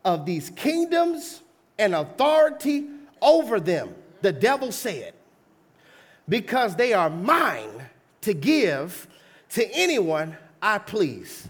[0.07, 1.43] of these kingdoms
[1.77, 2.85] and authority
[3.21, 3.93] over them.
[4.21, 5.13] The devil said,
[6.29, 7.89] because they are mine
[8.21, 9.05] to give
[9.49, 11.49] to anyone I please.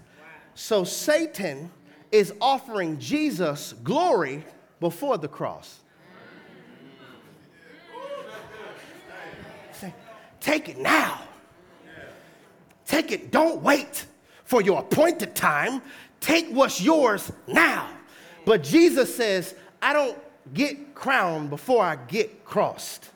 [0.56, 1.72] So Satan
[2.12, 4.44] is offering Jesus glory
[4.80, 5.82] before the cross.
[10.40, 11.22] Take it now.
[12.88, 13.32] Take it.
[13.32, 14.08] Don't wait
[14.46, 15.80] for your appointed time.
[16.20, 17.90] Take what's yours now.
[18.48, 20.18] But Jesus says, I don't
[20.54, 23.10] get crowned before I get crossed.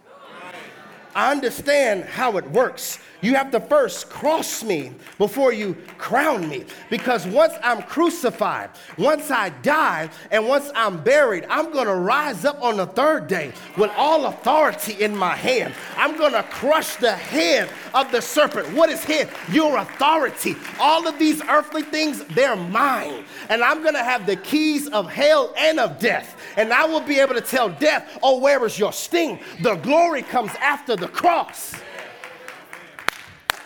[1.15, 2.99] I understand how it works.
[3.21, 6.65] You have to first cross me before you crown me.
[6.89, 12.45] Because once I'm crucified, once I die, and once I'm buried, I'm going to rise
[12.45, 15.73] up on the third day with all authority in my hand.
[15.97, 18.73] I'm going to crush the head of the serpent.
[18.73, 19.29] What is head?
[19.51, 20.55] Your authority.
[20.79, 23.23] All of these earthly things, they're mine.
[23.49, 26.37] And I'm going to have the keys of hell and of death.
[26.57, 29.39] And I will be able to tell death, oh, where is your sting?
[29.61, 31.75] The glory comes after the cross.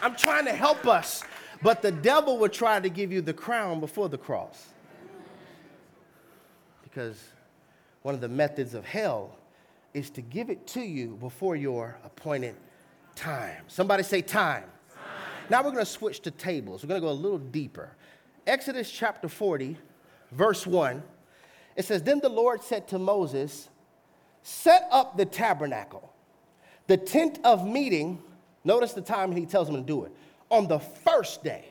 [0.05, 1.23] I'm trying to help us.
[1.63, 4.67] But the devil would try to give you the crown before the cross.
[6.83, 7.19] Because
[8.03, 9.35] one of the methods of hell
[9.95, 12.55] is to give it to you before your appointed
[13.15, 13.63] time.
[13.67, 14.65] Somebody say time.
[14.93, 15.03] time.
[15.49, 16.83] Now we're going to switch to tables.
[16.83, 17.89] We're going to go a little deeper.
[18.45, 19.75] Exodus chapter 40,
[20.31, 21.01] verse 1.
[21.77, 23.69] It says, Then the Lord said to Moses,
[24.43, 26.13] Set up the tabernacle,
[26.85, 28.21] the tent of meeting
[28.65, 30.11] Notice the time he tells them to do it.
[30.49, 31.65] On the first day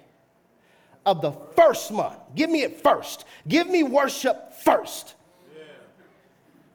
[1.06, 2.18] of the first month.
[2.34, 3.24] Give me it first.
[3.46, 5.14] Give me worship first.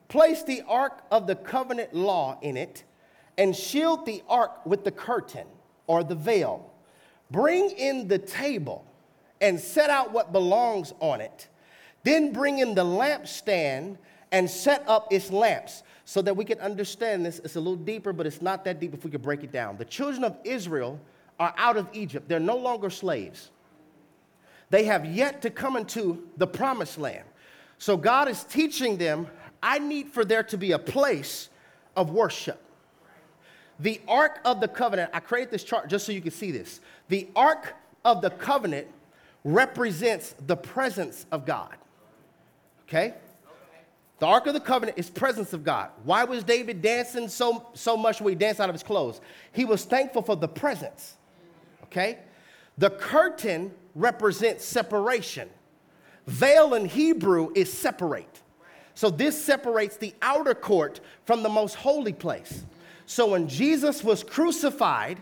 [0.08, 2.84] Place the ark of the covenant law in it
[3.38, 5.48] and shield the ark with the curtain
[5.88, 6.72] or the veil.
[7.32, 8.86] Bring in the table
[9.40, 11.48] and set out what belongs on it.
[12.04, 13.98] Then bring in the lampstand
[14.32, 17.40] and set up its lamps so that we can understand this.
[17.44, 19.78] It's a little deeper, but it's not that deep if we could break it down.
[19.78, 21.00] The children of Israel
[21.40, 23.52] are out of Egypt, they're no longer slaves.
[24.72, 27.26] They have yet to come into the promised land.
[27.78, 29.28] So God is teaching them
[29.62, 31.50] I need for there to be a place
[31.96, 32.60] of worship.
[33.80, 36.80] The Ark of the Covenant, I created this chart just so you can see this.
[37.10, 38.88] The Ark of the Covenant
[39.44, 41.76] represents the presence of God.
[42.88, 43.14] Okay?
[44.20, 45.90] The Ark of the Covenant is presence of God.
[46.04, 49.22] Why was David dancing so, so much when he danced out of his clothes?
[49.54, 51.16] He was thankful for the presence.
[51.84, 52.20] Okay?
[52.78, 55.50] The curtain represents separation.
[56.28, 58.42] Veil in Hebrew is separate.
[58.94, 62.66] So this separates the outer court from the most holy place.
[63.06, 65.20] So when Jesus was crucified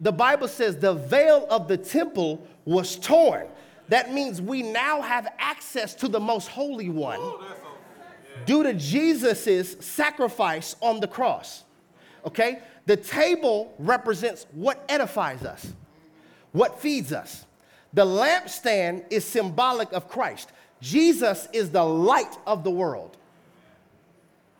[0.00, 3.48] the Bible says the veil of the temple was torn.
[3.88, 7.20] That means we now have access to the most holy one
[8.48, 11.64] due to Jesus' sacrifice on the cross.
[12.24, 12.60] Okay?
[12.86, 15.74] The table represents what edifies us,
[16.52, 17.44] what feeds us.
[17.92, 20.50] The lampstand is symbolic of Christ.
[20.80, 23.18] Jesus is the light of the world.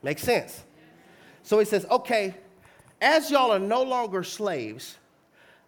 [0.03, 0.64] Makes sense?
[1.42, 2.35] So he says, okay,
[3.01, 4.98] as y'all are no longer slaves,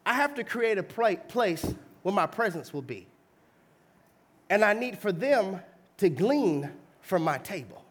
[0.05, 3.07] I have to create a place where my presence will be.
[4.51, 5.63] And I need for them
[5.97, 7.83] to glean from my table.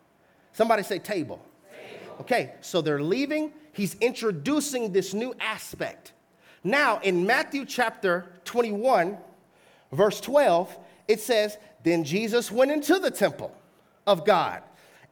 [0.60, 1.40] Somebody say table.
[1.72, 2.18] table.
[2.20, 3.54] Okay, so they're leaving.
[3.72, 6.12] He's introducing this new aspect.
[6.66, 9.18] Now, in Matthew chapter 21,
[9.94, 13.56] verse 12, it says, Then Jesus went into the temple
[14.06, 14.62] of God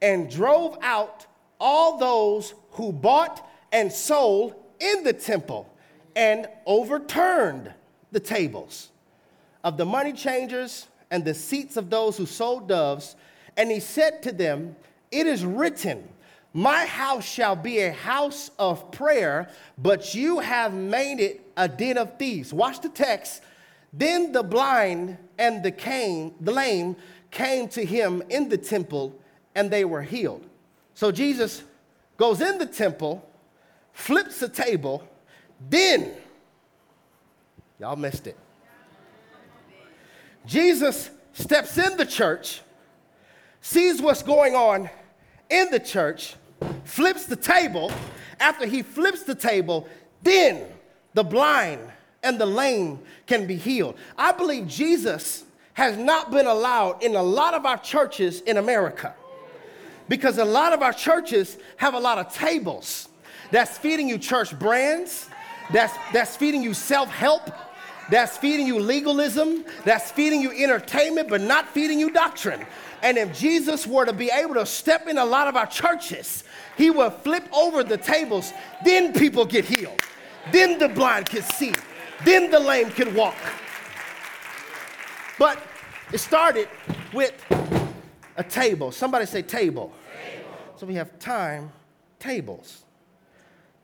[0.02, 1.26] and drove out
[1.62, 5.74] all those who bought and sold in the temple
[6.18, 7.74] and overturned
[8.12, 8.90] the tables
[9.64, 13.16] of the money changers and the seats of those who sold doves.
[13.56, 14.76] And he said to them,
[15.12, 16.08] It is written,
[16.54, 21.98] My house shall be a house of prayer, but you have made it a den
[21.98, 22.54] of thieves.
[22.54, 23.42] Watch the text.
[23.94, 26.96] Then the blind and the, cane, the lame
[27.32, 29.18] came to him in the temple,
[29.56, 30.46] and they were healed.
[30.94, 31.64] So Jesus
[32.18, 33.28] goes in the temple,
[33.94, 35.08] flips the table,
[35.70, 36.12] then,
[37.80, 38.38] y'all missed it.
[40.46, 42.62] Jesus steps in the church,
[43.68, 44.90] sees what's going on
[45.50, 46.36] in the church,
[46.86, 47.92] flips the table.
[48.40, 49.90] After he flips the table,
[50.24, 50.64] then
[51.14, 51.82] the blind
[52.24, 53.96] and the lame can be healed.
[54.18, 59.14] I believe Jesus has not been allowed in a lot of our churches in America
[60.08, 63.10] because a lot of our churches have a lot of tables
[63.52, 65.30] that's feeding you church brands,
[65.74, 67.52] that's, that's feeding you self help,
[68.10, 72.66] that's feeding you legalism, that's feeding you entertainment, but not feeding you doctrine.
[73.02, 76.44] And if Jesus were to be able to step in a lot of our churches,
[76.78, 80.02] he would flip over the tables, then people get healed,
[80.52, 81.74] then the blind can see,
[82.26, 83.36] then the lame can walk.
[85.38, 85.62] But
[86.12, 86.68] it started
[87.14, 87.34] with
[88.36, 88.92] a table.
[88.92, 89.94] Somebody say table.
[90.24, 90.50] table.
[90.78, 91.72] So we have time
[92.20, 92.84] tables.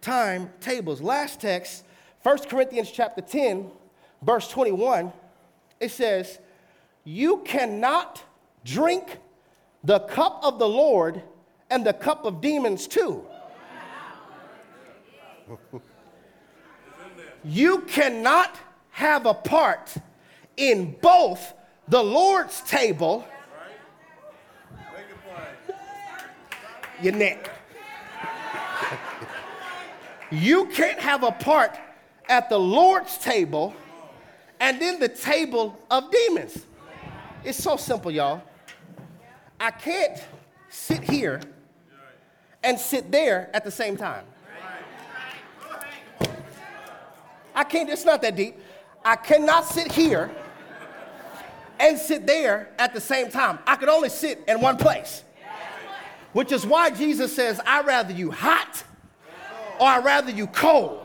[0.02, 1.02] Time tables.
[1.02, 1.84] Last text,
[2.24, 3.70] 1 Corinthians chapter 10,
[4.22, 5.12] verse 21,
[5.80, 6.40] it says,
[7.04, 8.24] You cannot
[8.64, 9.20] drink
[9.84, 11.22] the cup of the Lord
[11.70, 13.26] and the cup of demons too.
[17.44, 18.58] you cannot
[18.92, 19.94] have a part
[20.56, 21.54] in both
[21.88, 23.26] the Lord's table,
[27.02, 27.50] your neck.
[30.32, 31.78] you can't have a part
[32.30, 33.74] at the Lord's table
[34.60, 36.66] and then the table of demons.
[37.44, 38.42] It's so simple, y'all.
[39.64, 40.22] I can't
[40.68, 41.40] sit here
[42.62, 44.26] and sit there at the same time.
[47.56, 48.60] I can't, it's not that deep.
[49.06, 50.30] I cannot sit here
[51.80, 53.58] and sit there at the same time.
[53.66, 55.24] I could only sit in one place.
[56.34, 58.84] Which is why Jesus says, I'd rather you hot
[59.80, 61.03] or I'd rather you cold.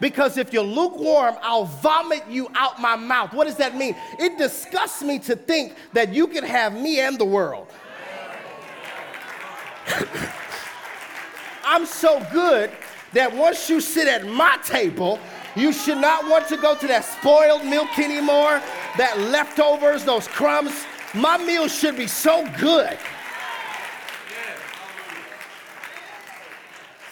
[0.00, 3.32] Because if you're lukewarm, I'll vomit you out my mouth.
[3.34, 3.94] What does that mean?
[4.18, 7.68] It disgusts me to think that you can have me and the world.
[11.64, 12.70] I'm so good
[13.12, 15.18] that once you sit at my table,
[15.56, 18.62] you should not want to go to that spoiled milk anymore,
[18.96, 20.72] that leftovers, those crumbs.
[21.14, 22.96] My meal should be so good.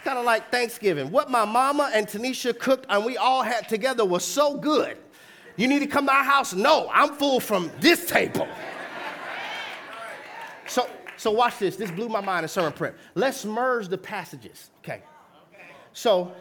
[0.09, 1.11] Kind of like Thanksgiving.
[1.11, 4.97] What my mama and Tanisha cooked and we all had together was so good.
[5.57, 6.55] You need to come to our house?
[6.55, 8.49] No, I'm full from this table.
[10.67, 11.77] So, so watch this.
[11.77, 12.97] This blew my mind in sermon prep.
[13.15, 14.71] Let's merge the passages.
[14.83, 15.03] Okay.
[15.93, 16.33] So,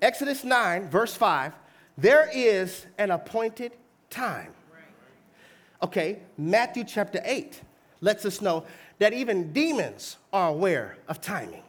[0.00, 1.52] Exodus 9, verse 5,
[1.96, 3.74] there is an appointed
[4.10, 4.52] time.
[5.84, 7.60] Okay, Matthew chapter 8
[8.00, 8.64] lets us know
[8.98, 11.62] that even demons are aware of timing.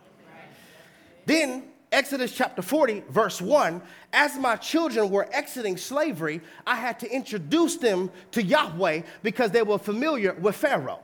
[1.25, 7.11] Then, Exodus chapter 40, verse 1 As my children were exiting slavery, I had to
[7.11, 10.99] introduce them to Yahweh because they were familiar with Pharaoh.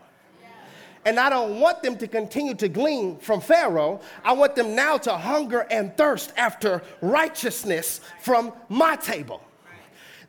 [1.06, 4.02] And I don't want them to continue to glean from Pharaoh.
[4.24, 9.42] I want them now to hunger and thirst after righteousness from my table.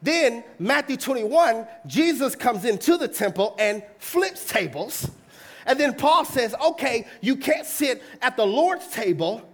[0.02, 5.10] Then, Matthew 21, Jesus comes into the temple and flips tables.
[5.66, 9.49] And then Paul says, okay, you can't sit at the Lord's table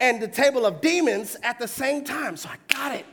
[0.00, 2.36] and the table of demons at the same time.
[2.36, 3.06] So I got it.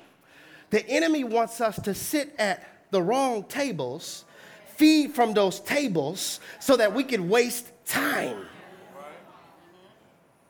[0.70, 4.26] The enemy wants us to sit at the wrong tables,
[4.76, 8.46] feed from those tables so that we can waste time.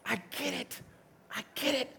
[0.06, 0.82] I get it.
[1.36, 1.94] I get it.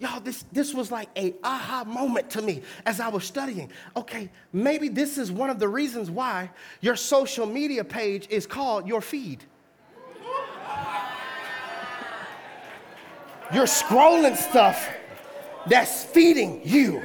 [0.00, 3.70] Y'all, this, this was like a aha moment to me as I was studying.
[3.96, 8.88] Okay, maybe this is one of the reasons why your social media page is called
[8.88, 9.44] your feed.
[13.54, 14.90] You're scrolling stuff
[15.66, 17.02] that's feeding you.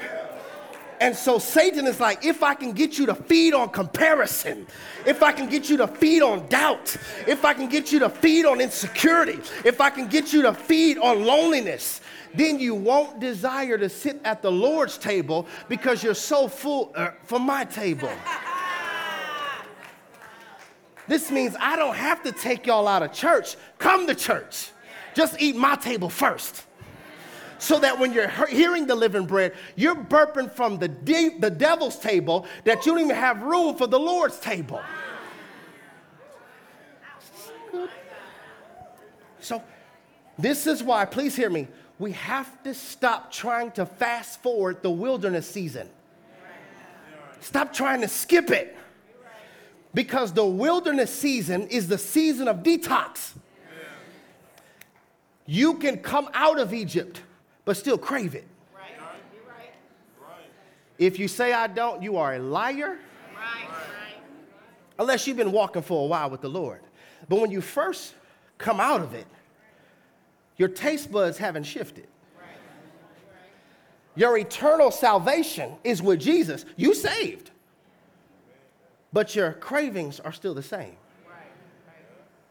[0.99, 4.65] And so Satan is like, if I can get you to feed on comparison,
[5.05, 6.97] if I can get you to feed on doubt,
[7.27, 10.53] if I can get you to feed on insecurity, if I can get you to
[10.53, 12.01] feed on loneliness,
[12.33, 17.11] then you won't desire to sit at the Lord's table because you're so full uh,
[17.23, 18.11] for my table.
[21.07, 23.55] this means I don't have to take y'all out of church.
[23.77, 24.71] Come to church.
[25.19, 26.63] Just eat my table first
[27.57, 31.99] so that when you're hearing the living bread, you're burping from the, de- the devil's
[31.99, 34.81] table that you don't even have room for the Lord's table.
[39.41, 39.61] So,
[40.37, 41.67] this is why, please hear me,
[41.97, 45.89] we have to stop trying to fast forward the wilderness season.
[47.41, 48.77] Stop trying to skip it.
[49.93, 53.33] Because the wilderness season is the season of detox.
[55.49, 57.23] You can come out of Egypt
[57.65, 58.45] but still crave it.
[58.71, 58.93] Right.
[60.99, 62.99] If you say I don't, you are a liar.
[63.35, 63.67] Right.
[64.99, 66.81] Unless you've been walking for a while with the Lord.
[67.27, 68.13] But when you first
[68.59, 69.25] come out of it,
[70.57, 72.05] your taste buds haven't shifted.
[74.15, 76.63] Your eternal salvation is with Jesus.
[76.75, 77.49] You saved.
[79.11, 80.97] But your cravings are still the same.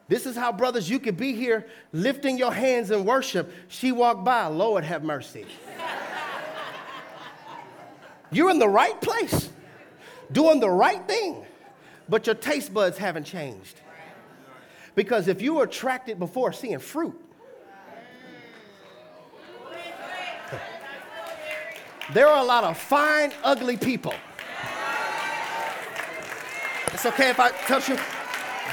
[0.09, 3.53] This is how, brothers, you could be here lifting your hands in worship.
[3.69, 5.45] She walked by, Lord have mercy.
[8.31, 9.51] You're in the right place,
[10.33, 11.45] doing the right thing,
[12.09, 13.81] but your taste buds haven't changed.
[14.95, 17.19] Because if you were attracted before seeing fruit,
[22.15, 24.15] there are a lot of fine, ugly people.
[26.95, 27.99] It's okay if I touch you.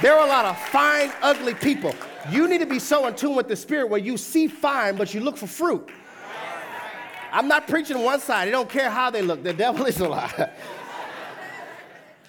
[0.02, 1.96] There are a lot of fine, ugly people.
[2.30, 5.14] You need to be so in tune with the spirit where you see fine, but
[5.14, 5.89] you look for fruit.
[7.32, 8.48] I'm not preaching one side.
[8.48, 9.43] I don't care how they look.
[9.43, 10.52] The devil is a lie.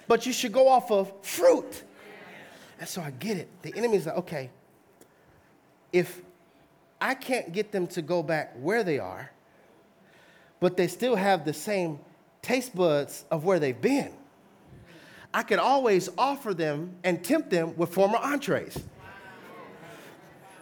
[0.07, 1.83] but you should go off of fruit.
[2.79, 3.49] And so I get it.
[3.62, 4.51] The enemy's like, okay,
[5.93, 6.23] if
[7.01, 9.31] I can't get them to go back where they are,
[10.61, 11.99] but they still have the same
[12.43, 14.12] taste buds of where they've been
[15.37, 18.74] I could always offer them and tempt them with former entrees.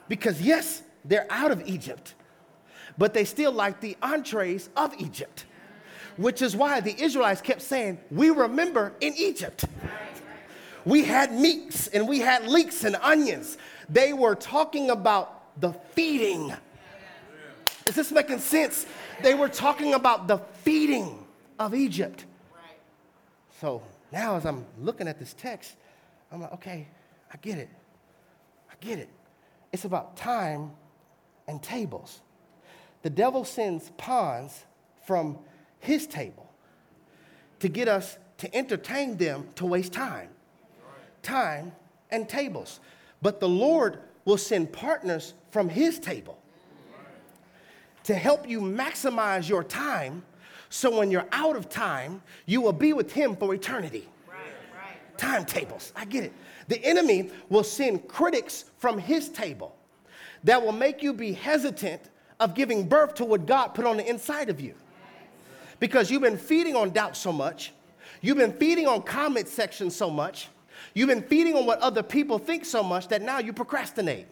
[0.09, 2.15] Because, yes, they're out of Egypt,
[2.99, 5.45] but they still like the entrees of Egypt,
[6.17, 9.65] which is why the Israelites kept saying, We remember in Egypt.
[10.85, 13.59] We had meats and we had leeks and onions.
[13.89, 16.53] They were talking about the feeding.
[17.87, 18.87] Is this making sense?
[19.23, 21.25] They were talking about the feeding
[21.61, 22.25] of Egypt.
[23.61, 23.81] So
[24.15, 25.77] now as I'm looking at this text,
[26.31, 26.87] I'm like, okay,
[27.33, 27.69] I get it.
[28.71, 29.11] I get it.
[29.73, 30.71] It's about time
[31.49, 32.21] and tables.
[33.03, 34.65] The devil sends pawns
[35.05, 35.39] from
[35.81, 36.49] his table
[37.59, 40.29] to get us to entertain them to waste time.
[41.23, 41.73] Time
[42.11, 42.81] and tables.
[43.21, 46.39] But the Lord will send partners from his table
[48.05, 50.23] to help you maximize your time
[50.75, 54.09] so when you're out of time, you will be with him for eternity.
[55.17, 56.33] Timetables, I get it.
[56.67, 59.77] The enemy will send critics from his table
[60.43, 62.11] that will make you be hesitant
[62.41, 64.75] of giving birth to what God put on the inside of you.
[65.79, 67.73] Because you've been feeding on doubt so much,
[68.21, 70.49] you've been feeding on comment sections so much,
[70.93, 74.27] you've been feeding on what other people think so much that now you procrastinate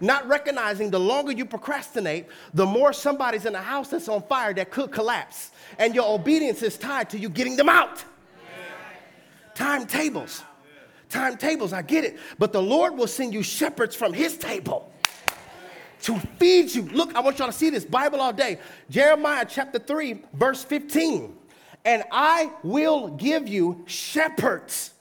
[0.00, 4.54] not recognizing the longer you procrastinate, the more somebody's in a house that's on fire
[4.54, 5.50] that could collapse.
[5.78, 8.04] And your obedience is tied to you getting them out.
[9.54, 10.42] Timetables.
[11.08, 12.18] Timetables, I get it.
[12.38, 14.92] But the Lord will send you shepherds from his table
[16.02, 16.82] to feed you.
[16.82, 18.58] Look, I want y'all to see this Bible all day.
[18.90, 21.36] Jeremiah chapter 3, verse 15.
[21.84, 24.92] And I will give you shepherds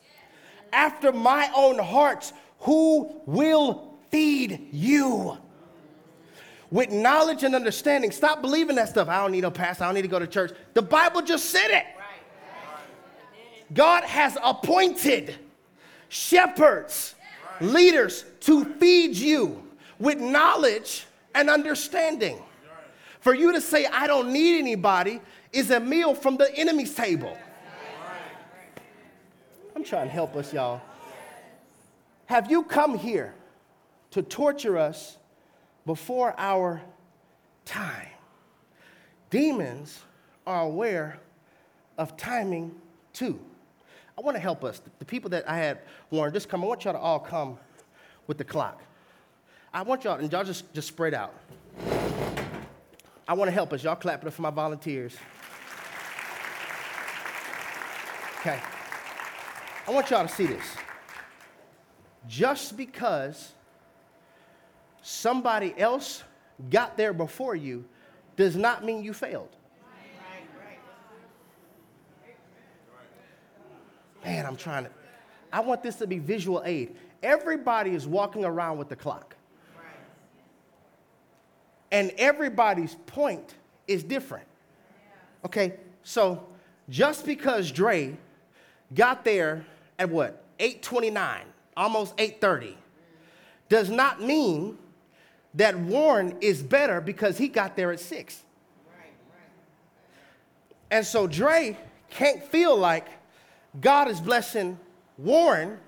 [0.71, 5.37] after my own heart who will feed you
[6.71, 8.11] with knowledge and understanding.
[8.11, 9.09] Stop believing that stuff.
[9.09, 9.83] I don't need a pastor.
[9.83, 10.53] I don't need to go to church.
[10.73, 11.85] The Bible just said it.
[13.73, 15.35] God has appointed
[16.07, 17.15] shepherds,
[17.59, 19.61] leaders to feed you
[19.99, 22.41] with knowledge and understanding.
[23.19, 25.19] For you to say, I don't need anybody,
[25.51, 27.37] is a meal from the enemy's table.
[29.75, 30.79] I'm trying to help us, y'all.
[32.27, 33.35] Have you come here
[34.15, 35.17] to torture us
[35.85, 36.81] before our
[37.65, 38.07] time?
[39.29, 39.99] Demons
[40.47, 41.19] are aware
[41.97, 42.73] of timing
[43.11, 43.37] too.
[44.17, 44.81] I want to help us.
[44.99, 45.79] The people that I had
[46.11, 46.63] warned, just come.
[46.63, 47.57] I want y'all to all come
[48.25, 48.81] with the clock.
[49.73, 51.35] I want y'all, and y'all just, just spread out.
[53.27, 53.83] I want to help us.
[53.83, 55.17] Y'all clap it up for my volunteers.
[58.39, 58.61] Okay.
[59.85, 60.63] I want y'all to see this.
[62.29, 63.54] Just because
[65.05, 66.23] somebody else
[66.71, 67.85] got there before you
[68.35, 69.55] does not mean you failed.
[74.23, 74.89] Man, I'm trying to.
[75.53, 76.95] I want this to be visual aid.
[77.21, 79.35] Everybody is walking around with the clock.
[81.91, 83.53] And everybody's point
[83.87, 84.47] is different.
[85.45, 86.47] Okay, so
[86.89, 88.17] just because Dre
[88.95, 89.63] got there
[89.99, 90.43] at what?
[90.59, 91.43] 829,
[91.77, 92.75] almost 830,
[93.69, 94.79] does not mean
[95.55, 98.43] that Warren is better because he got there at 6.
[100.91, 101.77] And so Dre
[102.09, 103.07] can't feel like
[103.81, 104.77] God is blessing
[105.17, 105.79] Warren,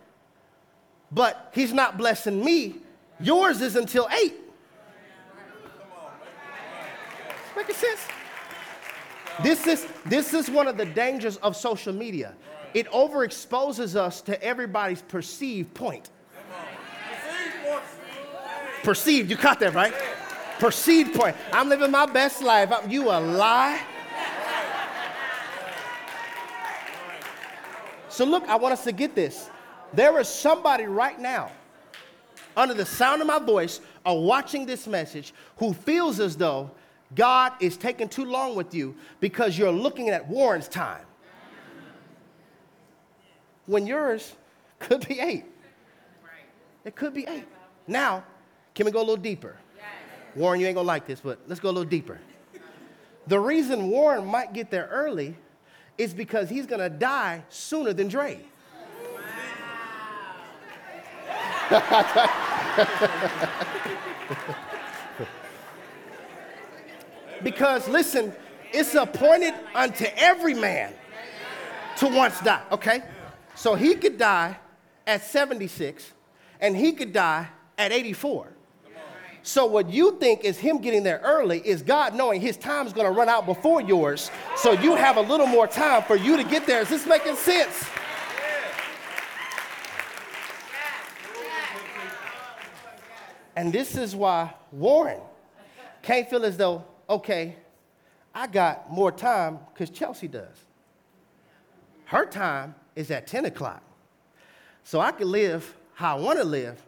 [1.11, 2.77] but he's not blessing me.
[3.19, 4.33] Yours is until 8.
[7.55, 8.07] Making sense?
[9.43, 12.33] This is, this is one of the dangers of social media.
[12.73, 16.09] It overexposes us to everybody's perceived point.
[18.83, 19.93] Perceived, you caught that, right?
[20.59, 21.35] Perceived point.
[21.51, 22.71] I'm living my best life.
[22.87, 23.81] You a lie?
[28.09, 29.49] So, look, I want us to get this.
[29.93, 31.51] There is somebody right now,
[32.55, 36.71] under the sound of my voice, or watching this message, who feels as though
[37.13, 41.05] God is taking too long with you because you're looking at Warren's time.
[43.65, 44.33] When yours
[44.79, 45.45] could be eight.
[46.85, 47.45] It could be eight.
[47.85, 48.23] Now,
[48.77, 49.57] can we go a little deeper?
[50.35, 52.19] Warren, you ain't gonna like this, but let's go a little deeper.
[53.25, 55.35] The reason Warren might get there early
[55.97, 58.39] is because he's to die sooner than Dre.
[67.43, 68.31] because listen,
[68.71, 70.93] it's appointed unto every man
[71.95, 72.61] to once die.
[72.71, 73.01] Okay?
[73.55, 74.59] So he could die
[75.07, 76.13] at 76
[76.59, 77.47] and he could die
[77.79, 78.53] at 84.
[79.47, 82.91] So, what you think is him getting there early is God knowing his time is
[83.05, 84.29] to run out before yours.
[84.57, 86.81] So, you have a little more time for you to get there.
[86.81, 87.85] Is this making sense?
[93.55, 95.21] And this is why Warren
[96.01, 97.55] can't feel as though, okay,
[98.35, 100.57] I got more time because Chelsea does.
[102.03, 103.81] Her time is at 10 o'clock.
[104.83, 106.85] So I can live how I want to live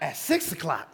[0.00, 0.92] at 6 o'clock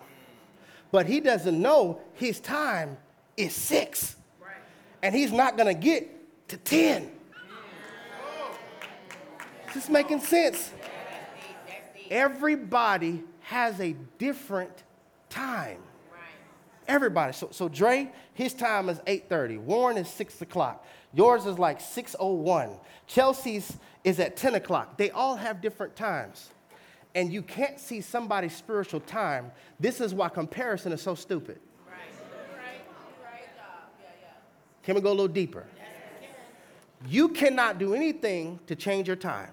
[0.91, 2.97] but he doesn't know his time
[3.37, 4.17] is six.
[4.41, 4.53] Right.
[5.03, 7.11] And he's not gonna get to 10.
[9.69, 10.73] Is this making sense?
[12.11, 14.85] Everybody has a different
[15.29, 15.79] time.
[16.87, 17.35] Everybody.
[17.35, 19.59] So, so Dre, his time is 8:30.
[19.59, 20.87] Warren is 6 o'clock.
[21.13, 22.81] Yours is like 6:01.
[23.07, 24.97] Chelsea's is at 10 o'clock.
[24.97, 26.51] They all have different times
[27.15, 29.51] and you can't see somebody's spiritual time,
[29.81, 31.61] this is why comparison is so stupid.
[34.83, 35.67] Can we go a little deeper?
[37.07, 39.51] You cannot do anything to change your time.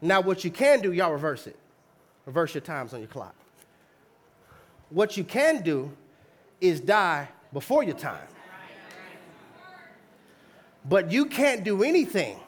[0.00, 1.56] Now, what you can do, y'all reverse it.
[2.26, 3.34] Reverse your times on your clock.
[4.90, 5.90] What you can do
[6.60, 8.26] is die before your time.
[10.84, 12.38] But you can't do anything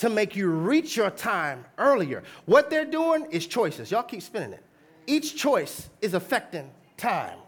[0.00, 2.22] to make you reach your time earlier.
[2.46, 3.90] What they're doing is choices.
[3.90, 4.64] Y'all keep spinning it.
[5.06, 7.38] Each choice is affecting time.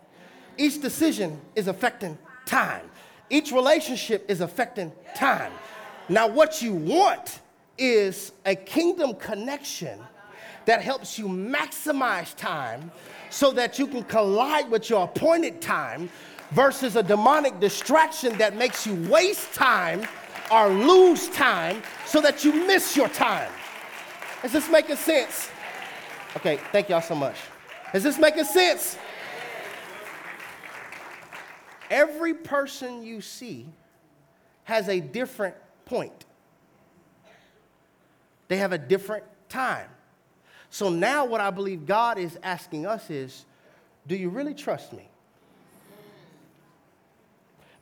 [0.59, 2.91] Each decision is affecting time.
[3.31, 5.51] Each relationship is affecting time.
[6.11, 7.41] Now, what you want
[7.79, 9.99] is a kingdom connection
[10.67, 12.93] that helps you maximize time
[13.31, 16.11] so that you can collide with your appointed time
[16.51, 20.07] versus a demonic distraction that makes you waste time
[20.53, 23.51] or lose time so that you miss your time.
[24.45, 25.49] Is this making sense?
[26.37, 27.37] Okay, thank y'all so much.
[27.95, 28.99] Is this making sense?
[31.91, 33.67] Every person you see
[34.65, 35.55] has a different
[35.87, 36.27] point.
[38.49, 39.89] They have a different time.
[40.69, 43.45] So now, what I believe God is asking us is
[44.07, 45.09] do you really trust me?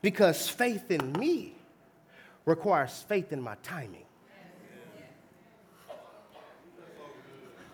[0.02, 1.54] Because faith in me
[2.50, 4.04] requires faith in my timing.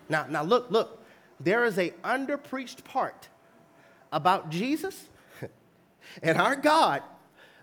[0.07, 1.03] Now, now look, look,
[1.39, 3.27] there is a underpreached part
[4.13, 5.09] about Jesus
[6.23, 7.03] and our God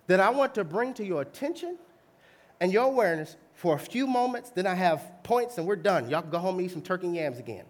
[0.08, 1.78] that I want to bring to your attention
[2.60, 4.50] and your awareness for a few moments.
[4.50, 6.10] Then I have points and we're done.
[6.10, 7.64] Y'all can go home and eat some turkey and yams again.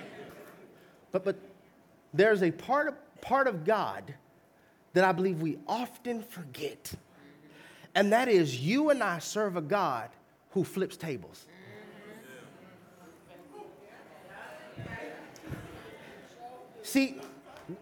[1.12, 1.36] but, but
[2.12, 4.14] there's a part of, part of God
[4.94, 6.92] that I believe we often forget.
[7.94, 10.10] And that is you and I serve a God
[10.50, 11.46] who flips tables.
[16.82, 17.20] See,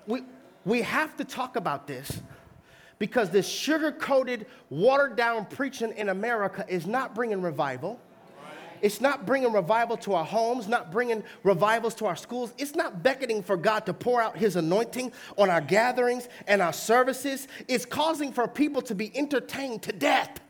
[0.06, 0.22] we,
[0.64, 2.20] we have to talk about this
[2.98, 8.00] because this sugar coated, watered down preaching in America is not bringing revival.
[8.82, 12.52] It's not bringing revival to our homes, not bringing revivals to our schools.
[12.58, 16.72] It's not beckoning for God to pour out His anointing on our gatherings and our
[16.72, 17.48] services.
[17.66, 20.40] It's causing for people to be entertained to death.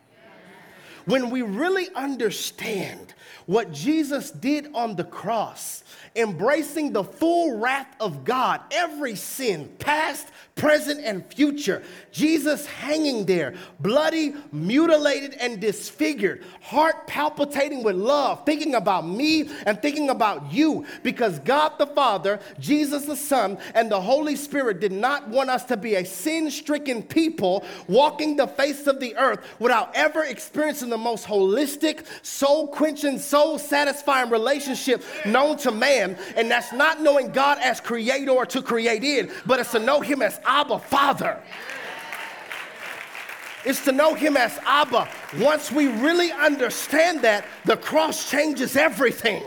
[1.09, 3.15] When we really understand
[3.47, 5.83] what Jesus did on the cross,
[6.15, 11.83] embracing the full wrath of God, every sin, past, present, and future.
[12.11, 19.81] Jesus hanging there, bloody, mutilated, and disfigured, heart palpitating with love, thinking about me and
[19.81, 24.93] thinking about you, because God the Father, Jesus the Son, and the Holy Spirit did
[24.93, 29.41] not want us to be a sin stricken people walking the face of the earth
[29.59, 36.19] without ever experiencing the most holistic, soul quenching, soul satisfying relationship known to man.
[36.37, 40.23] And that's not knowing God as creator to create in, but it's to know Him
[40.23, 41.43] as Abba Father.
[43.65, 45.09] It's to know Him as Abba.
[45.39, 49.43] Once we really understand that, the cross changes everything.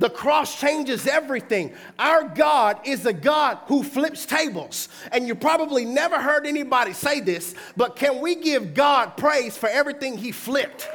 [0.00, 1.74] The cross changes everything.
[1.98, 4.88] Our God is a God who flips tables.
[5.12, 9.68] And you probably never heard anybody say this, but can we give God praise for
[9.68, 10.88] everything He flipped?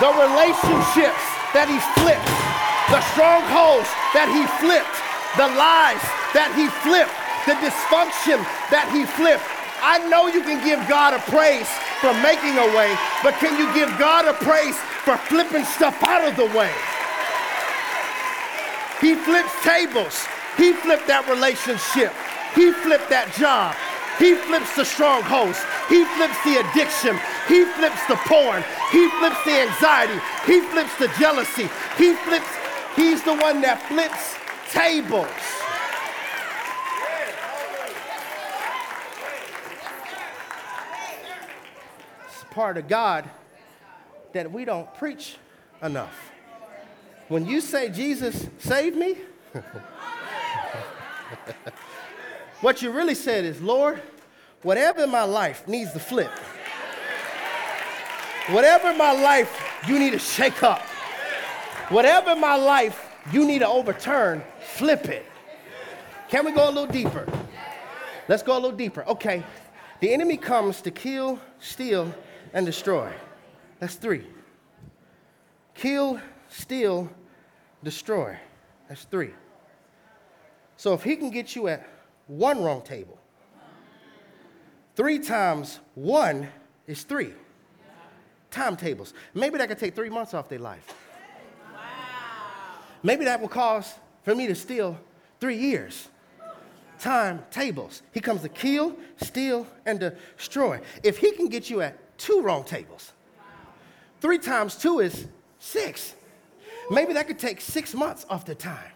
[0.00, 2.32] The relationships that He flipped,
[2.88, 4.96] the strongholds that He flipped,
[5.36, 6.00] the lies
[6.32, 7.12] that He flipped,
[7.44, 8.40] the dysfunction
[8.72, 9.44] that He flipped.
[9.84, 11.68] I know you can give God a praise
[12.00, 16.26] for making a way, but can you give God a praise for flipping stuff out
[16.26, 16.72] of the way?
[19.00, 20.24] He flips tables.
[20.56, 22.12] He flipped that relationship.
[22.54, 23.76] He flipped that job.
[24.18, 25.60] He flips the strongholds.
[25.88, 27.18] He flips the addiction.
[27.48, 28.64] He flips the porn.
[28.92, 30.16] He flips the anxiety.
[30.46, 31.68] He flips the jealousy.
[31.98, 32.48] He flips,
[32.96, 34.38] he's the one that flips
[34.72, 35.28] tables.
[42.24, 43.28] It's part of God
[44.34, 45.36] that we don't preach
[45.82, 46.30] enough.
[47.28, 49.16] When you say, Jesus, save me,
[52.60, 54.02] what you really said is, Lord,
[54.62, 56.30] whatever in my life needs to flip,
[58.50, 59.50] whatever in my life
[59.88, 60.82] you need to shake up,
[61.88, 65.24] whatever in my life you need to overturn, flip it.
[66.28, 67.26] Can we go a little deeper?
[68.28, 69.04] Let's go a little deeper.
[69.06, 69.42] Okay.
[70.00, 72.12] The enemy comes to kill, steal,
[72.52, 73.10] and destroy.
[73.80, 74.24] That's three.
[75.74, 77.10] Kill, steal,
[77.82, 78.36] destroy.
[78.88, 79.32] That's three.
[80.76, 81.88] So if he can get you at
[82.26, 83.18] one wrong table,
[84.94, 86.48] three times one
[86.86, 87.32] is three
[88.54, 89.12] timetables.
[89.34, 90.94] Maybe that could take three months off their life.
[91.72, 91.80] Wow.
[93.02, 94.98] Maybe that will cause for me to steal
[95.40, 96.08] three years.
[97.00, 98.02] Timetables.
[98.12, 100.80] He comes to kill, steal, and destroy.
[101.02, 103.12] If he can get you at two wrong tables.
[104.24, 105.26] Three times two is
[105.58, 106.14] six.
[106.90, 108.90] Maybe that could take six months off the time.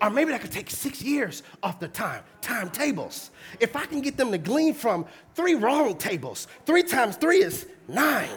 [0.00, 3.32] Or maybe that could take six years off the time, timetables.
[3.58, 7.66] If I can get them to glean from three wrong tables, three times three is
[7.88, 8.30] nine.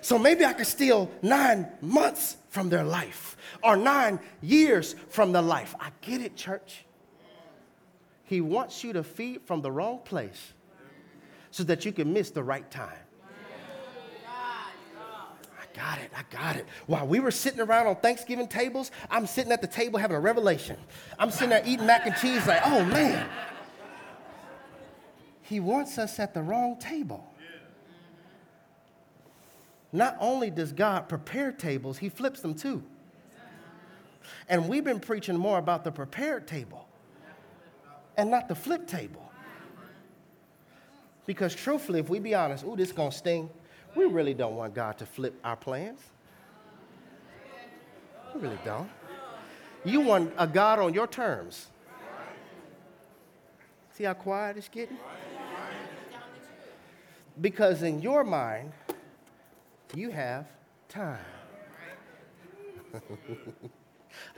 [0.00, 5.42] So maybe I could steal nine months from their life or nine years from their
[5.42, 5.74] life.
[5.78, 6.86] I get it, church.
[8.24, 10.54] He wants you to feed from the wrong place
[11.50, 13.05] so that you can miss the right time
[15.76, 16.66] got it, I got it.
[16.86, 20.20] While we were sitting around on Thanksgiving tables, I'm sitting at the table having a
[20.20, 20.76] revelation.
[21.18, 23.28] I'm sitting there eating mac and cheese, like, oh man.
[25.42, 27.32] He wants us at the wrong table.
[29.92, 32.82] Not only does God prepare tables, He flips them too.
[34.48, 36.88] And we've been preaching more about the prepared table
[38.16, 39.22] and not the flip table.
[41.26, 43.50] Because truthfully, if we be honest, ooh, this is gonna sting.
[43.96, 46.00] We really don't want God to flip our plans.
[48.34, 48.90] We really don't.
[49.84, 51.68] You want a God on your terms.
[53.92, 54.98] See how quiet it's getting?
[57.40, 58.72] Because in your mind,
[59.94, 60.46] you have
[60.88, 61.18] time.
[62.94, 62.98] I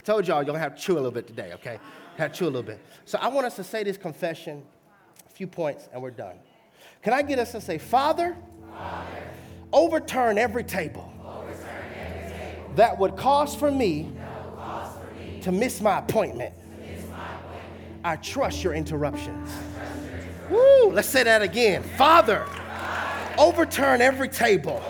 [0.04, 1.80] told y'all you're gonna have to chew a little bit today, okay?
[2.16, 2.80] Have to chew a little bit.
[3.04, 4.62] So I want us to say this confession,
[5.26, 6.36] a few points, and we're done.
[7.02, 8.36] Can I get us to say, Father,
[8.72, 9.17] Father
[9.72, 11.12] overturn, every table,
[12.76, 14.12] that would cause for me,
[15.42, 16.54] to miss my appointment.
[18.04, 19.50] I trust your interruptions.
[20.50, 20.90] Woo!
[20.90, 21.82] Let's say that again.
[21.82, 22.46] Father,
[23.38, 24.82] overturn every table,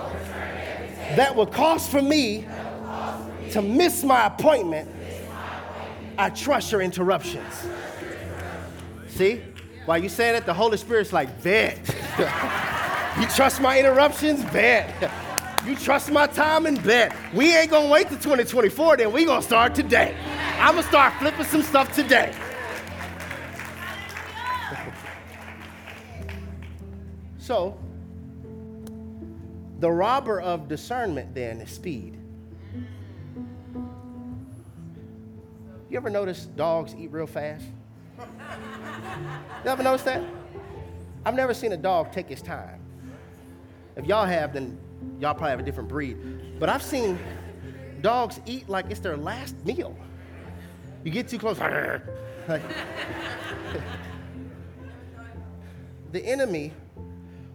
[1.16, 2.46] that would cause for me
[3.52, 4.90] to miss my appointment,
[6.18, 7.66] I trust your interruptions.
[9.08, 9.40] See?
[9.86, 11.78] While you saying it, the Holy Spirit's like, bet.
[13.20, 14.44] you trust my interruptions?
[14.46, 15.10] Bet.
[15.66, 16.76] You trust my timing?
[16.76, 17.14] bet.
[17.34, 20.14] We ain't gonna wait to 2024, then we gonna start today.
[20.58, 22.32] I'm gonna start flipping some stuff today.
[27.38, 27.76] so,
[29.80, 32.18] the robber of discernment then is speed.
[35.90, 37.64] You ever notice dogs eat real fast?
[38.18, 40.22] You ever notice that?
[41.24, 42.80] I've never seen a dog take his time.
[43.98, 44.78] If y'all have, then
[45.20, 46.16] y'all probably have a different breed.
[46.58, 47.18] But I've seen
[48.00, 49.94] dogs eat like it's their last meal.
[51.04, 51.58] You get too close.
[56.12, 56.72] the enemy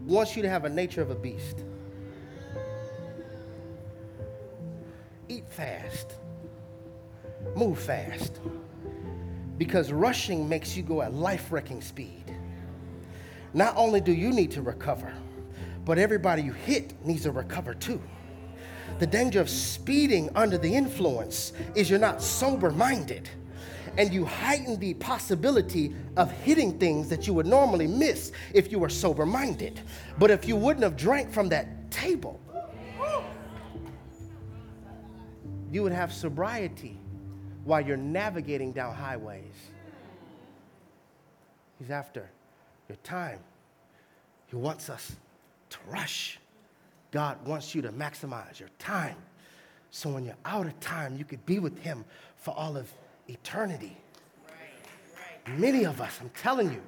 [0.05, 1.63] wants you to have a nature of a beast.
[5.29, 6.17] Eat fast
[7.55, 8.39] move fast.
[9.57, 12.23] Because rushing makes you go at life wrecking speed.
[13.53, 15.13] Not only do you need to recover,
[15.85, 18.01] but everybody you hit needs to recover too.
[18.99, 23.29] The danger of speeding under the influence is you're not sober minded
[23.97, 28.79] and you heighten the possibility of hitting things that you would normally miss if you
[28.79, 29.81] were sober minded.
[30.17, 32.39] But if you wouldn't have drank from that table,
[35.71, 36.97] you would have sobriety
[37.65, 39.71] while you're navigating down highways.
[41.79, 42.29] He's after
[42.87, 43.39] your time.
[44.47, 45.15] He wants us
[45.73, 46.39] to rush.
[47.11, 49.17] God wants you to maximize your time.
[49.91, 52.03] So when you're out of time, you could be with Him
[52.37, 52.91] for all of
[53.27, 53.95] eternity.
[54.47, 54.55] Right,
[55.47, 55.59] right.
[55.59, 56.81] Many of us, I'm telling you,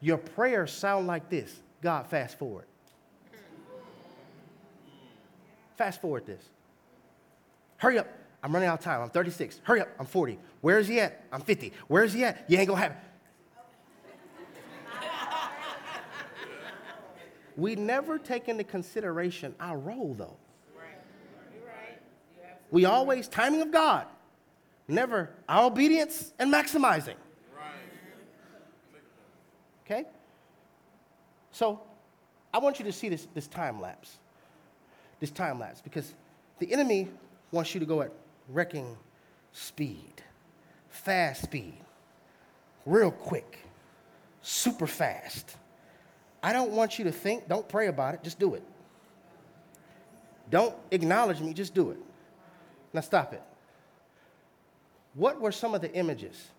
[0.00, 2.64] your prayers sound like this God, fast forward.
[5.76, 6.44] Fast forward this.
[7.76, 8.06] Hurry up.
[8.42, 9.00] I'm running out of time.
[9.00, 9.60] I'm 36.
[9.62, 9.88] Hurry up.
[9.98, 10.38] I'm 40.
[10.60, 11.24] Where is he at?
[11.32, 11.72] I'm 50.
[11.88, 12.44] Where is he at?
[12.48, 12.98] You ain't gonna have it.
[17.56, 20.36] We never take into consideration our role, though.
[22.70, 24.06] We always, timing of God,
[24.88, 27.16] never our obedience and maximizing.
[29.84, 30.06] Okay?
[31.50, 31.82] So
[32.52, 34.18] I want you to see this, this time lapse.
[35.20, 36.14] This time lapse, because
[36.58, 37.08] the enemy
[37.50, 38.10] wants you to go at
[38.48, 38.96] wrecking
[39.52, 40.22] speed,
[40.88, 41.76] fast speed,
[42.86, 43.58] real quick,
[44.40, 45.56] super fast.
[46.42, 48.64] I don't want you to think, don't pray about it, just do it.
[50.50, 51.98] Don't acknowledge me, just do it.
[52.92, 53.42] Now stop it.
[55.14, 56.50] What were some of the images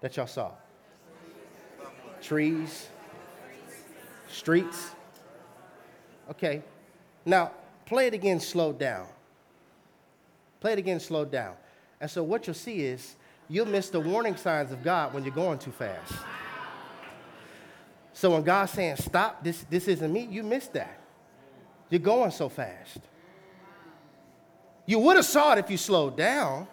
[0.00, 0.50] that y'all saw?
[2.20, 2.88] Trees,
[4.28, 4.90] streets.
[6.30, 6.62] Okay.
[7.24, 7.52] Now,
[7.86, 9.06] play it again slowed down.
[10.60, 11.54] Play it again, slow down.
[12.00, 13.16] And so what you'll see is
[13.48, 16.12] you'll miss the warning signs of God when you're going too fast.
[18.14, 20.98] So when God's saying, stop, this, this isn't me, you missed that.
[21.90, 22.98] You're going so fast.
[24.86, 26.66] You would have saw it if you slowed down,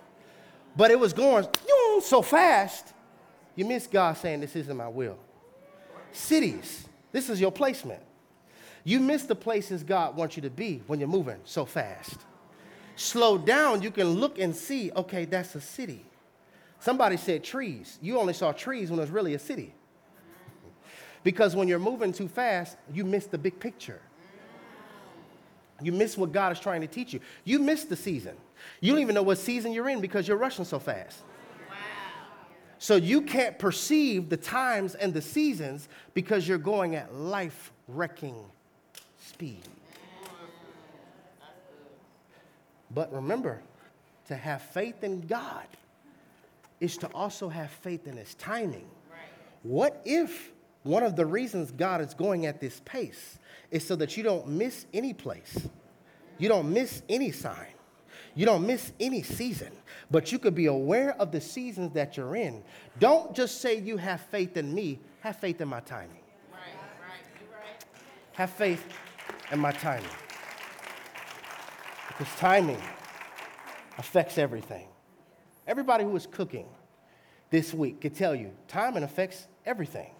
[0.77, 1.45] but it was going
[2.01, 2.93] so fast,
[3.55, 5.17] you missed God saying, This isn't my will.
[6.13, 8.01] Cities, this is your placement.
[8.85, 12.17] You miss the places God wants you to be when you're moving so fast
[13.01, 16.05] slow down, you can look and see, okay, that's a city.
[16.79, 17.99] Somebody said trees.
[18.01, 19.73] You only saw trees when it was really a city.
[21.23, 23.99] Because when you're moving too fast, you miss the big picture.
[25.81, 27.19] You miss what God is trying to teach you.
[27.43, 28.35] You miss the season.
[28.79, 31.19] You don't even know what season you're in because you're rushing so fast.
[31.69, 31.75] Wow.
[32.77, 38.35] So you can't perceive the times and the seasons because you're going at life wrecking
[39.19, 39.63] speed.
[42.93, 43.61] But remember,
[44.27, 45.65] to have faith in God
[46.79, 48.85] is to also have faith in His timing.
[49.63, 50.51] What if
[50.83, 53.37] one of the reasons God is going at this pace
[53.69, 55.67] is so that you don't miss any place,
[56.37, 57.67] you don't miss any sign,
[58.33, 59.71] You don't miss any season,
[60.09, 62.63] but you could be aware of the seasons that you're in.
[62.99, 66.23] Don't just say you have faith in me, have faith in my timing.
[66.51, 66.61] Right,
[67.01, 67.85] right, right.
[68.33, 68.85] Have faith
[69.51, 70.09] in my timing.
[72.07, 72.81] Because timing
[73.97, 74.87] affects everything.
[75.67, 76.67] Everybody who is cooking
[77.49, 80.11] this week could tell you timing affects everything.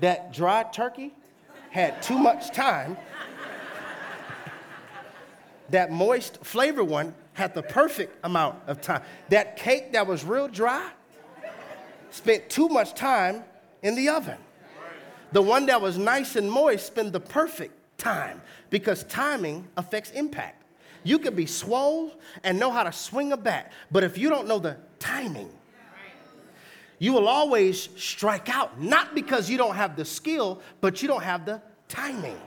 [0.00, 1.14] That dry turkey
[1.70, 2.96] had too much time
[5.70, 9.02] that moist flavor one had the perfect amount of time.
[9.28, 10.90] That cake that was real dry
[12.10, 13.44] spent too much time
[13.82, 14.38] in the oven.
[15.32, 18.40] The one that was nice and moist spent the perfect time
[18.70, 20.62] because timing affects impact.
[21.04, 24.48] You could be swole and know how to swing a bat, but if you don't
[24.48, 25.50] know the timing,
[26.98, 31.22] you will always strike out, not because you don't have the skill, but you don't
[31.22, 32.38] have the timing.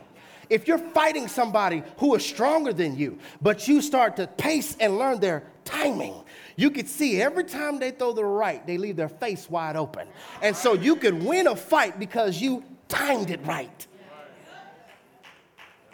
[0.49, 4.97] If you're fighting somebody who is stronger than you, but you start to pace and
[4.97, 6.13] learn their timing,
[6.57, 10.07] you could see every time they throw the right, they leave their face wide open.
[10.41, 13.87] And so you could win a fight because you timed it right.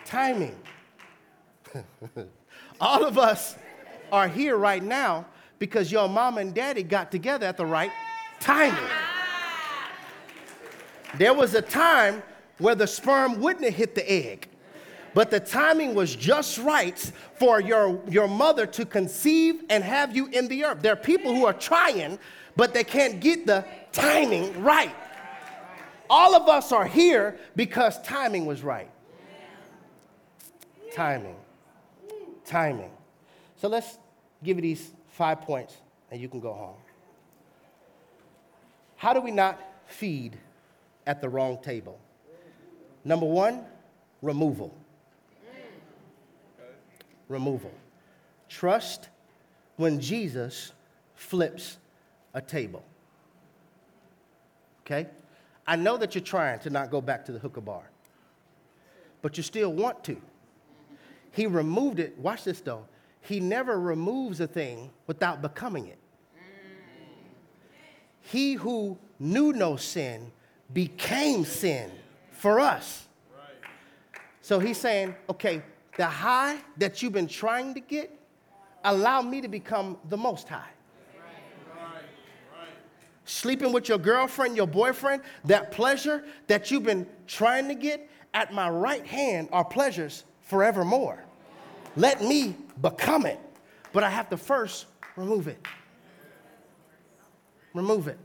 [0.06, 0.56] Timing.
[2.82, 3.56] All of us
[4.12, 5.28] are here right now
[5.60, 7.92] because your mom and daddy got together at the right
[8.40, 8.90] timing.
[11.18, 12.22] There was a time
[12.58, 14.48] where the sperm wouldn't have hit the egg.
[15.14, 17.00] But the timing was just right
[17.40, 20.82] for your, your mother to conceive and have you in the earth.
[20.82, 22.20] There are people who are trying,
[22.56, 24.94] but they can't get the timing right.
[26.10, 28.90] All of us are here because timing was right.
[30.94, 31.36] Timing.
[32.46, 32.92] Timing.
[33.56, 33.98] So let's
[34.44, 35.76] give you these five points
[36.12, 36.76] and you can go home.
[38.98, 40.38] How do we not feed
[41.06, 42.00] at the wrong table?
[43.06, 43.64] Number one,
[44.22, 44.76] removal.
[47.30, 47.72] Removal.
[48.50, 49.10] Trust
[49.78, 50.74] when Jesus
[51.16, 51.78] flips
[52.34, 52.84] a table.
[54.86, 55.08] Okay?
[55.66, 57.90] I know that you're trying to not go back to the hookah bar,
[59.22, 60.18] but you still want to.
[61.32, 62.18] He removed it.
[62.18, 62.86] Watch this though.
[63.22, 66.00] He never removes a thing without becoming it.
[68.32, 70.32] He who knew no sin
[70.74, 71.92] became sin
[72.32, 73.08] for us.
[74.42, 75.62] So he's saying, okay,
[75.96, 78.12] the high that you've been trying to get,
[78.84, 80.70] allow me to become the most high.
[83.24, 88.54] Sleeping with your girlfriend, your boyfriend, that pleasure that you've been trying to get, at
[88.54, 91.24] my right hand are pleasures forevermore.
[91.96, 93.40] Let me become it.
[93.94, 95.66] But I have to first remove it.
[97.78, 98.18] Remove it.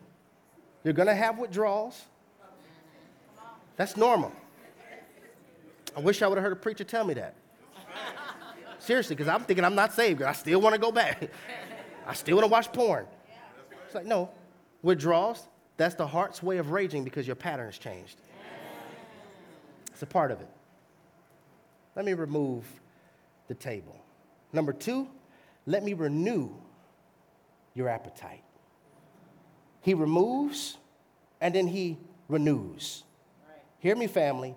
[0.83, 2.07] You're gonna have withdrawals.
[3.77, 4.33] That's normal.
[5.95, 7.35] I wish I would have heard a preacher tell me that.
[8.79, 10.23] Seriously, because I'm thinking I'm not saved.
[10.23, 11.29] I still want to go back.
[12.07, 13.07] I still want to watch porn.
[13.85, 14.31] It's like, no,
[14.81, 15.47] withdrawals,
[15.77, 18.17] that's the heart's way of raging because your pattern has changed.
[19.93, 20.49] It's a part of it.
[21.95, 22.65] Let me remove
[23.49, 24.03] the table.
[24.55, 25.09] Number two,
[25.67, 26.51] let me renew
[27.75, 28.45] your appetite.
[29.83, 30.79] He removes
[31.41, 33.03] and then he renews.
[33.81, 34.55] Hear me, family.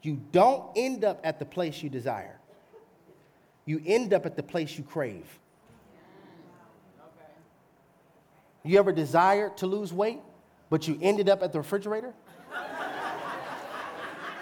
[0.00, 2.40] You don't end up at the place you desire,
[3.64, 5.38] you end up at the place you crave.
[8.64, 10.20] You ever desired to lose weight,
[10.70, 12.14] but you ended up at the refrigerator?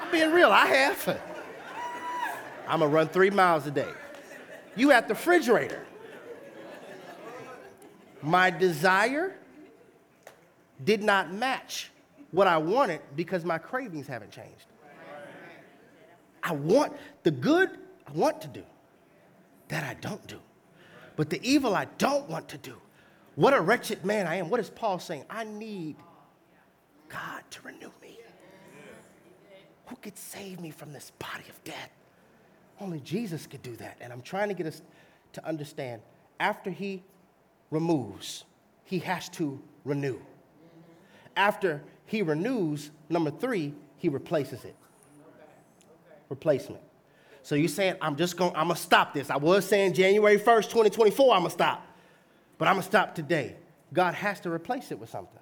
[0.03, 1.21] I'm being real, I have.
[2.69, 3.89] I'm gonna run three miles a day.
[4.77, 5.85] You at the refrigerator.
[8.23, 9.35] My desire
[10.85, 11.91] did not match
[12.31, 14.67] what I wanted because my cravings haven't changed.
[16.43, 17.71] I want the good
[18.07, 18.63] I want to do
[19.69, 20.41] that I don't do.
[21.17, 22.77] But the evil I don't want to do.
[23.37, 24.51] What a wretched man I am.
[24.51, 25.25] What is Paul saying?
[25.31, 25.97] I need
[27.09, 28.19] God to renew me.
[29.87, 31.91] Who could save me from this body of death?
[32.81, 33.97] Only Jesus could do that.
[34.01, 34.83] And I'm trying to get us
[35.35, 36.01] to understand
[36.39, 37.03] after he
[37.71, 38.45] removes,
[38.85, 40.19] he has to renew.
[41.41, 44.77] After he renews, number three, he replaces it.
[46.29, 46.83] Replacement.
[47.43, 49.31] So you're saying, I'm just going, I'm going to stop this.
[49.31, 51.87] I was saying January 1st, 2024, I'm going to stop.
[52.59, 53.57] But I'm going to stop today.
[53.91, 55.41] God has to replace it with something.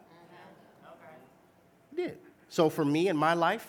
[1.90, 2.18] He did.
[2.48, 3.68] So for me in my life,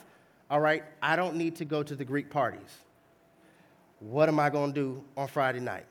[0.51, 2.77] all right, I don't need to go to the Greek parties.
[4.01, 5.87] What am I going to do on Friday night?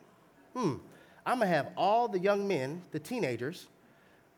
[0.55, 0.75] Hmm,
[1.27, 3.67] I'm going to have all the young men, the teenagers,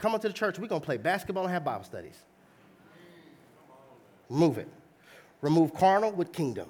[0.01, 0.59] come into the church.
[0.59, 2.19] We're going to play basketball and have Bible studies.
[4.29, 4.69] Remove it.
[5.41, 6.69] Remove carnal with kingdom.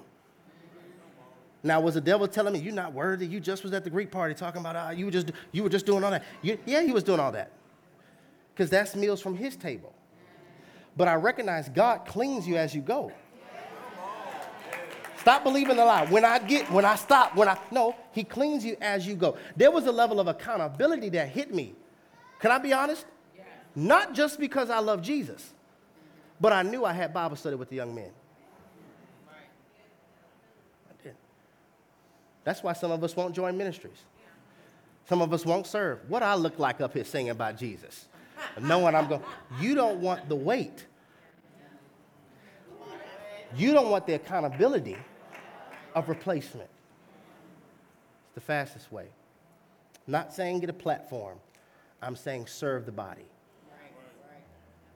[1.63, 3.27] Now, was the devil telling me, you're not worthy?
[3.27, 5.69] You just was at the Greek party talking about, uh, you, were just, you were
[5.69, 6.23] just doing all that.
[6.41, 7.51] You, yeah, he was doing all that.
[8.53, 9.93] Because that's meals from his table.
[10.97, 13.11] But I recognize God cleans you as you go.
[15.19, 16.07] Stop believing the lie.
[16.07, 19.37] When I get, when I stop, when I, no, he cleans you as you go.
[19.55, 21.75] There was a level of accountability that hit me.
[22.39, 23.05] Can I be honest?
[23.75, 25.51] Not just because I love Jesus,
[26.39, 28.11] but I knew I had Bible study with the young men.
[30.89, 31.15] I did.
[32.43, 34.03] That's why some of us won't join ministries.
[35.07, 35.99] Some of us won't serve.
[36.07, 38.07] What I look like up here singing about Jesus,
[38.59, 39.21] knowing I'm going.
[39.59, 40.85] You don't want the weight.
[43.55, 44.97] You don't want the accountability
[45.93, 46.69] of replacement.
[48.25, 49.07] It's the fastest way.
[50.07, 51.37] Not saying get a platform,
[52.01, 53.25] I'm saying serve the body.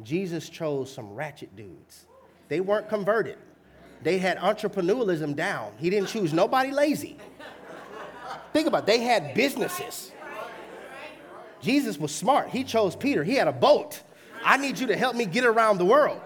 [0.04, 2.06] Jesus chose some ratchet dudes.
[2.48, 3.38] They weren't converted.
[4.04, 5.72] They had entrepreneurialism down.
[5.78, 7.18] He didn't choose nobody lazy.
[8.54, 8.86] Think about it.
[8.86, 10.12] They had businesses.
[11.62, 12.50] Jesus was smart.
[12.50, 13.24] He chose Peter.
[13.24, 14.02] He had a boat.
[14.44, 16.22] I need you to help me get around the world.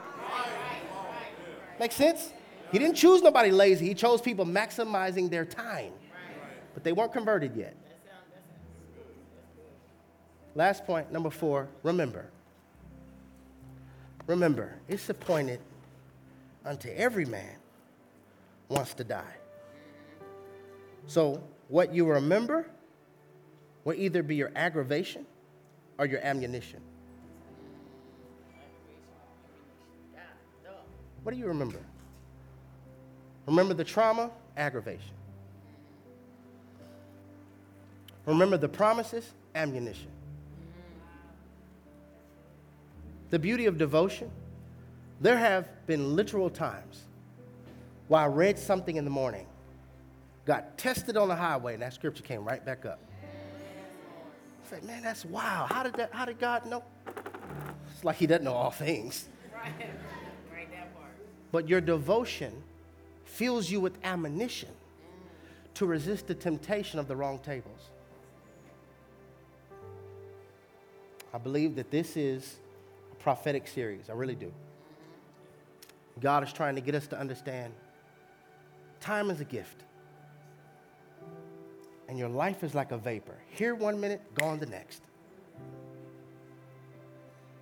[1.79, 2.33] Make sense?
[2.71, 3.87] He didn't choose nobody lazy.
[3.87, 5.93] He chose people maximizing their time.
[6.73, 7.75] But they weren't converted yet.
[10.55, 12.25] Last point, number four, remember.
[14.29, 15.59] Remember, it's appointed
[16.63, 17.55] unto every man
[18.67, 19.37] wants to die.
[21.07, 22.67] So, what you remember
[23.83, 25.25] will either be your aggravation
[25.97, 26.79] or your ammunition.
[31.23, 31.79] What do you remember?
[33.47, 34.29] Remember the trauma?
[34.55, 35.15] Aggravation.
[38.27, 39.27] Remember the promises?
[39.55, 40.11] Ammunition.
[43.29, 44.31] The beauty of devotion?
[45.21, 47.03] There have been literal times
[48.07, 49.45] where I read something in the morning,
[50.45, 52.99] got tested on the highway, and that scripture came right back up.
[54.65, 55.67] I said, man, that's wow.
[55.69, 56.83] How did that, how did God know?
[57.93, 59.27] It's like he doesn't know all things.
[59.59, 59.73] Right.
[60.53, 61.11] Right, that part.
[61.51, 62.53] But your devotion
[63.25, 64.69] fills you with ammunition
[65.73, 67.89] to resist the temptation of the wrong tables.
[71.33, 72.55] I believe that this is
[73.19, 74.09] prophetic series.
[74.09, 74.51] I really do.
[76.19, 77.73] God is trying to get us to understand
[78.99, 79.83] time is a gift.
[82.07, 83.37] And your life is like a vapor.
[83.49, 85.03] Here one minute, gone the next.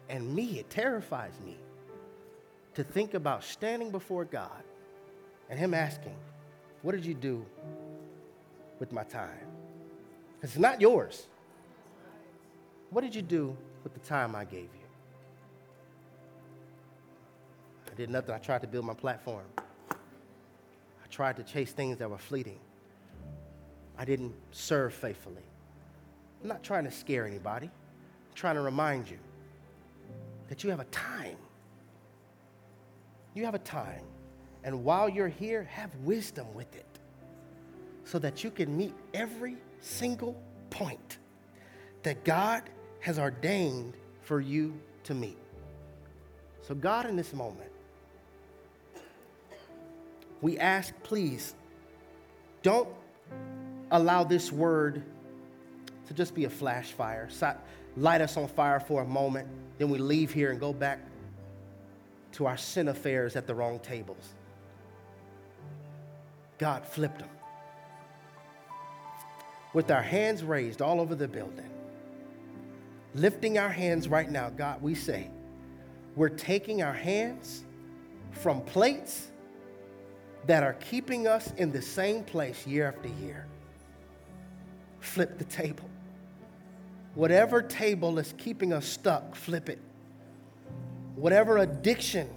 [0.09, 1.57] And me, it terrifies me
[2.75, 4.63] to think about standing before God
[5.49, 6.15] and him asking,
[6.81, 7.45] What did you do
[8.79, 9.47] with my time?
[10.35, 11.27] Because it's not yours.
[12.89, 14.76] What did you do with the time I gave you?
[17.97, 18.33] Did nothing.
[18.33, 19.45] I tried to build my platform.
[19.59, 22.59] I tried to chase things that were fleeting.
[23.97, 25.43] I didn't serve faithfully.
[26.41, 27.67] I'm not trying to scare anybody.
[27.67, 29.17] I'm trying to remind you
[30.49, 31.37] that you have a time.
[33.33, 34.03] You have a time
[34.67, 36.99] and while you're here, have wisdom with it
[38.03, 40.35] so that you can meet every single
[40.69, 41.19] point
[42.03, 42.63] that God
[42.99, 43.93] has ordained
[44.23, 45.37] for you to meet.
[46.63, 47.71] So, God, in this moment,
[50.41, 51.55] we ask, please,
[52.63, 52.89] don't
[53.91, 55.03] allow this word
[56.07, 57.29] to just be a flash fire.
[57.95, 60.99] Light us on fire for a moment, then we leave here and go back
[62.33, 64.35] to our sin affairs at the wrong tables.
[66.57, 67.29] God flipped them.
[69.73, 71.69] With our hands raised all over the building,
[73.15, 75.29] lifting our hands right now, God, we say,
[76.15, 77.63] we're taking our hands
[78.31, 79.27] from plates
[80.47, 83.45] that are keeping us in the same place year after year.
[84.99, 85.89] Flip the table.
[87.15, 89.79] Whatever table is keeping us stuck, flip it.
[91.15, 92.29] Whatever addiction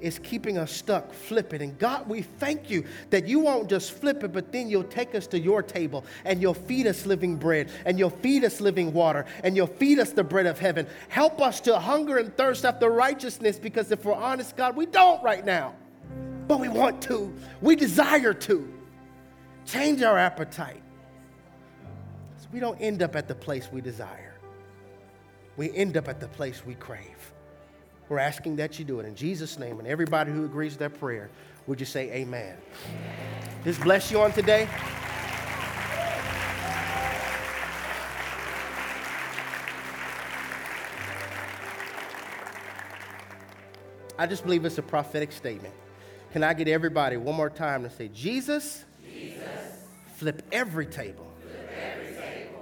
[0.00, 1.60] is keeping us stuck, flip it.
[1.60, 5.14] And God, we thank you that you won't just flip it, but then you'll take
[5.14, 8.92] us to your table and you'll feed us living bread and you'll feed us living
[8.92, 10.86] water and you'll feed us the bread of heaven.
[11.08, 15.22] Help us to hunger and thirst after righteousness because if we're honest, God, we don't
[15.22, 15.74] right now,
[16.48, 17.32] but we want to.
[17.60, 18.74] We desire to.
[19.66, 20.82] Change our appetite
[22.38, 24.34] so we don't end up at the place we desire.
[25.58, 27.32] We end up at the place we crave.
[28.08, 29.78] We're asking that you do it in Jesus' name.
[29.78, 31.28] And everybody who agrees with that prayer,
[31.66, 32.56] would you say amen?
[33.62, 34.66] Just bless you on today.
[44.18, 45.74] I just believe it's a prophetic statement.
[46.32, 49.48] Can I get everybody one more time to say, Jesus, Jesus
[50.16, 51.26] flip every table,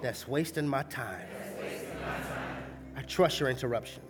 [0.02, 1.26] that's wasting my time.
[2.96, 4.04] I trust your interruptions.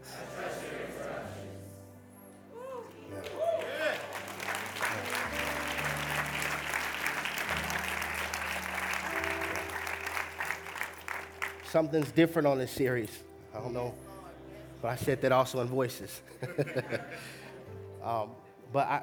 [11.70, 13.10] Something's different on this series.
[13.54, 13.94] I don't know,
[14.82, 16.20] but I said that also in voices.
[18.02, 18.30] um,
[18.72, 19.02] but I,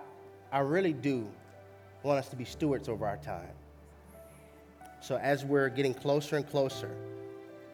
[0.53, 1.27] I really do
[2.03, 3.49] want us to be stewards over our time.
[5.01, 6.95] So as we're getting closer and closer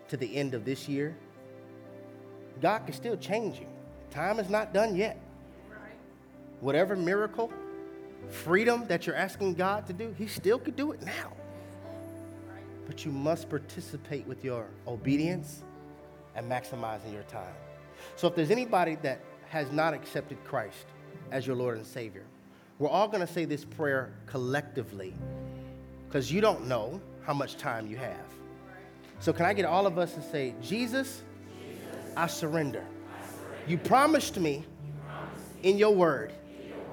[0.07, 1.13] to the end of this year,
[2.61, 3.67] God can still change you.
[4.11, 5.19] Time is not done yet.
[6.61, 7.51] Whatever miracle,
[8.29, 11.33] freedom that you're asking God to do, He still could do it now.
[12.87, 15.63] But you must participate with your obedience
[16.33, 17.53] and maximizing your time.
[18.15, 19.19] So if there's anybody that
[19.49, 20.85] has not accepted Christ
[21.29, 22.23] as your Lord and Savior,
[22.79, 25.13] we're all going to say this prayer collectively
[26.07, 28.25] because you don't know how much time you have.
[29.19, 31.23] So, can I get all of us to say, Jesus,
[32.15, 32.85] I surrender.
[33.67, 34.65] You promised me
[35.61, 36.33] in your word,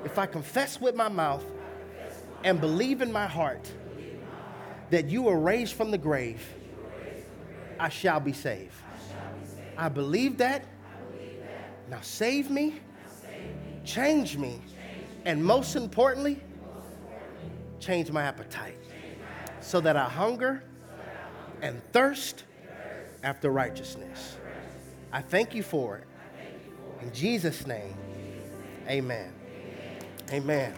[0.05, 1.45] if I confess with my mouth
[2.43, 3.71] and believe in my heart
[4.91, 6.43] that you were raised from the grave,
[7.79, 8.75] I shall be saved.
[9.79, 10.65] I believe that.
[11.89, 12.81] Now save me,
[13.85, 14.61] change me,
[15.27, 16.41] and most importantly,
[17.81, 18.79] change my appetite
[19.61, 20.63] so that I hunger
[21.61, 22.45] and thirst
[23.25, 24.37] after righteousness.
[25.13, 26.05] I thank you for it.
[27.03, 27.95] In Jesus' name,
[28.89, 29.33] amen.
[30.33, 30.73] Amen.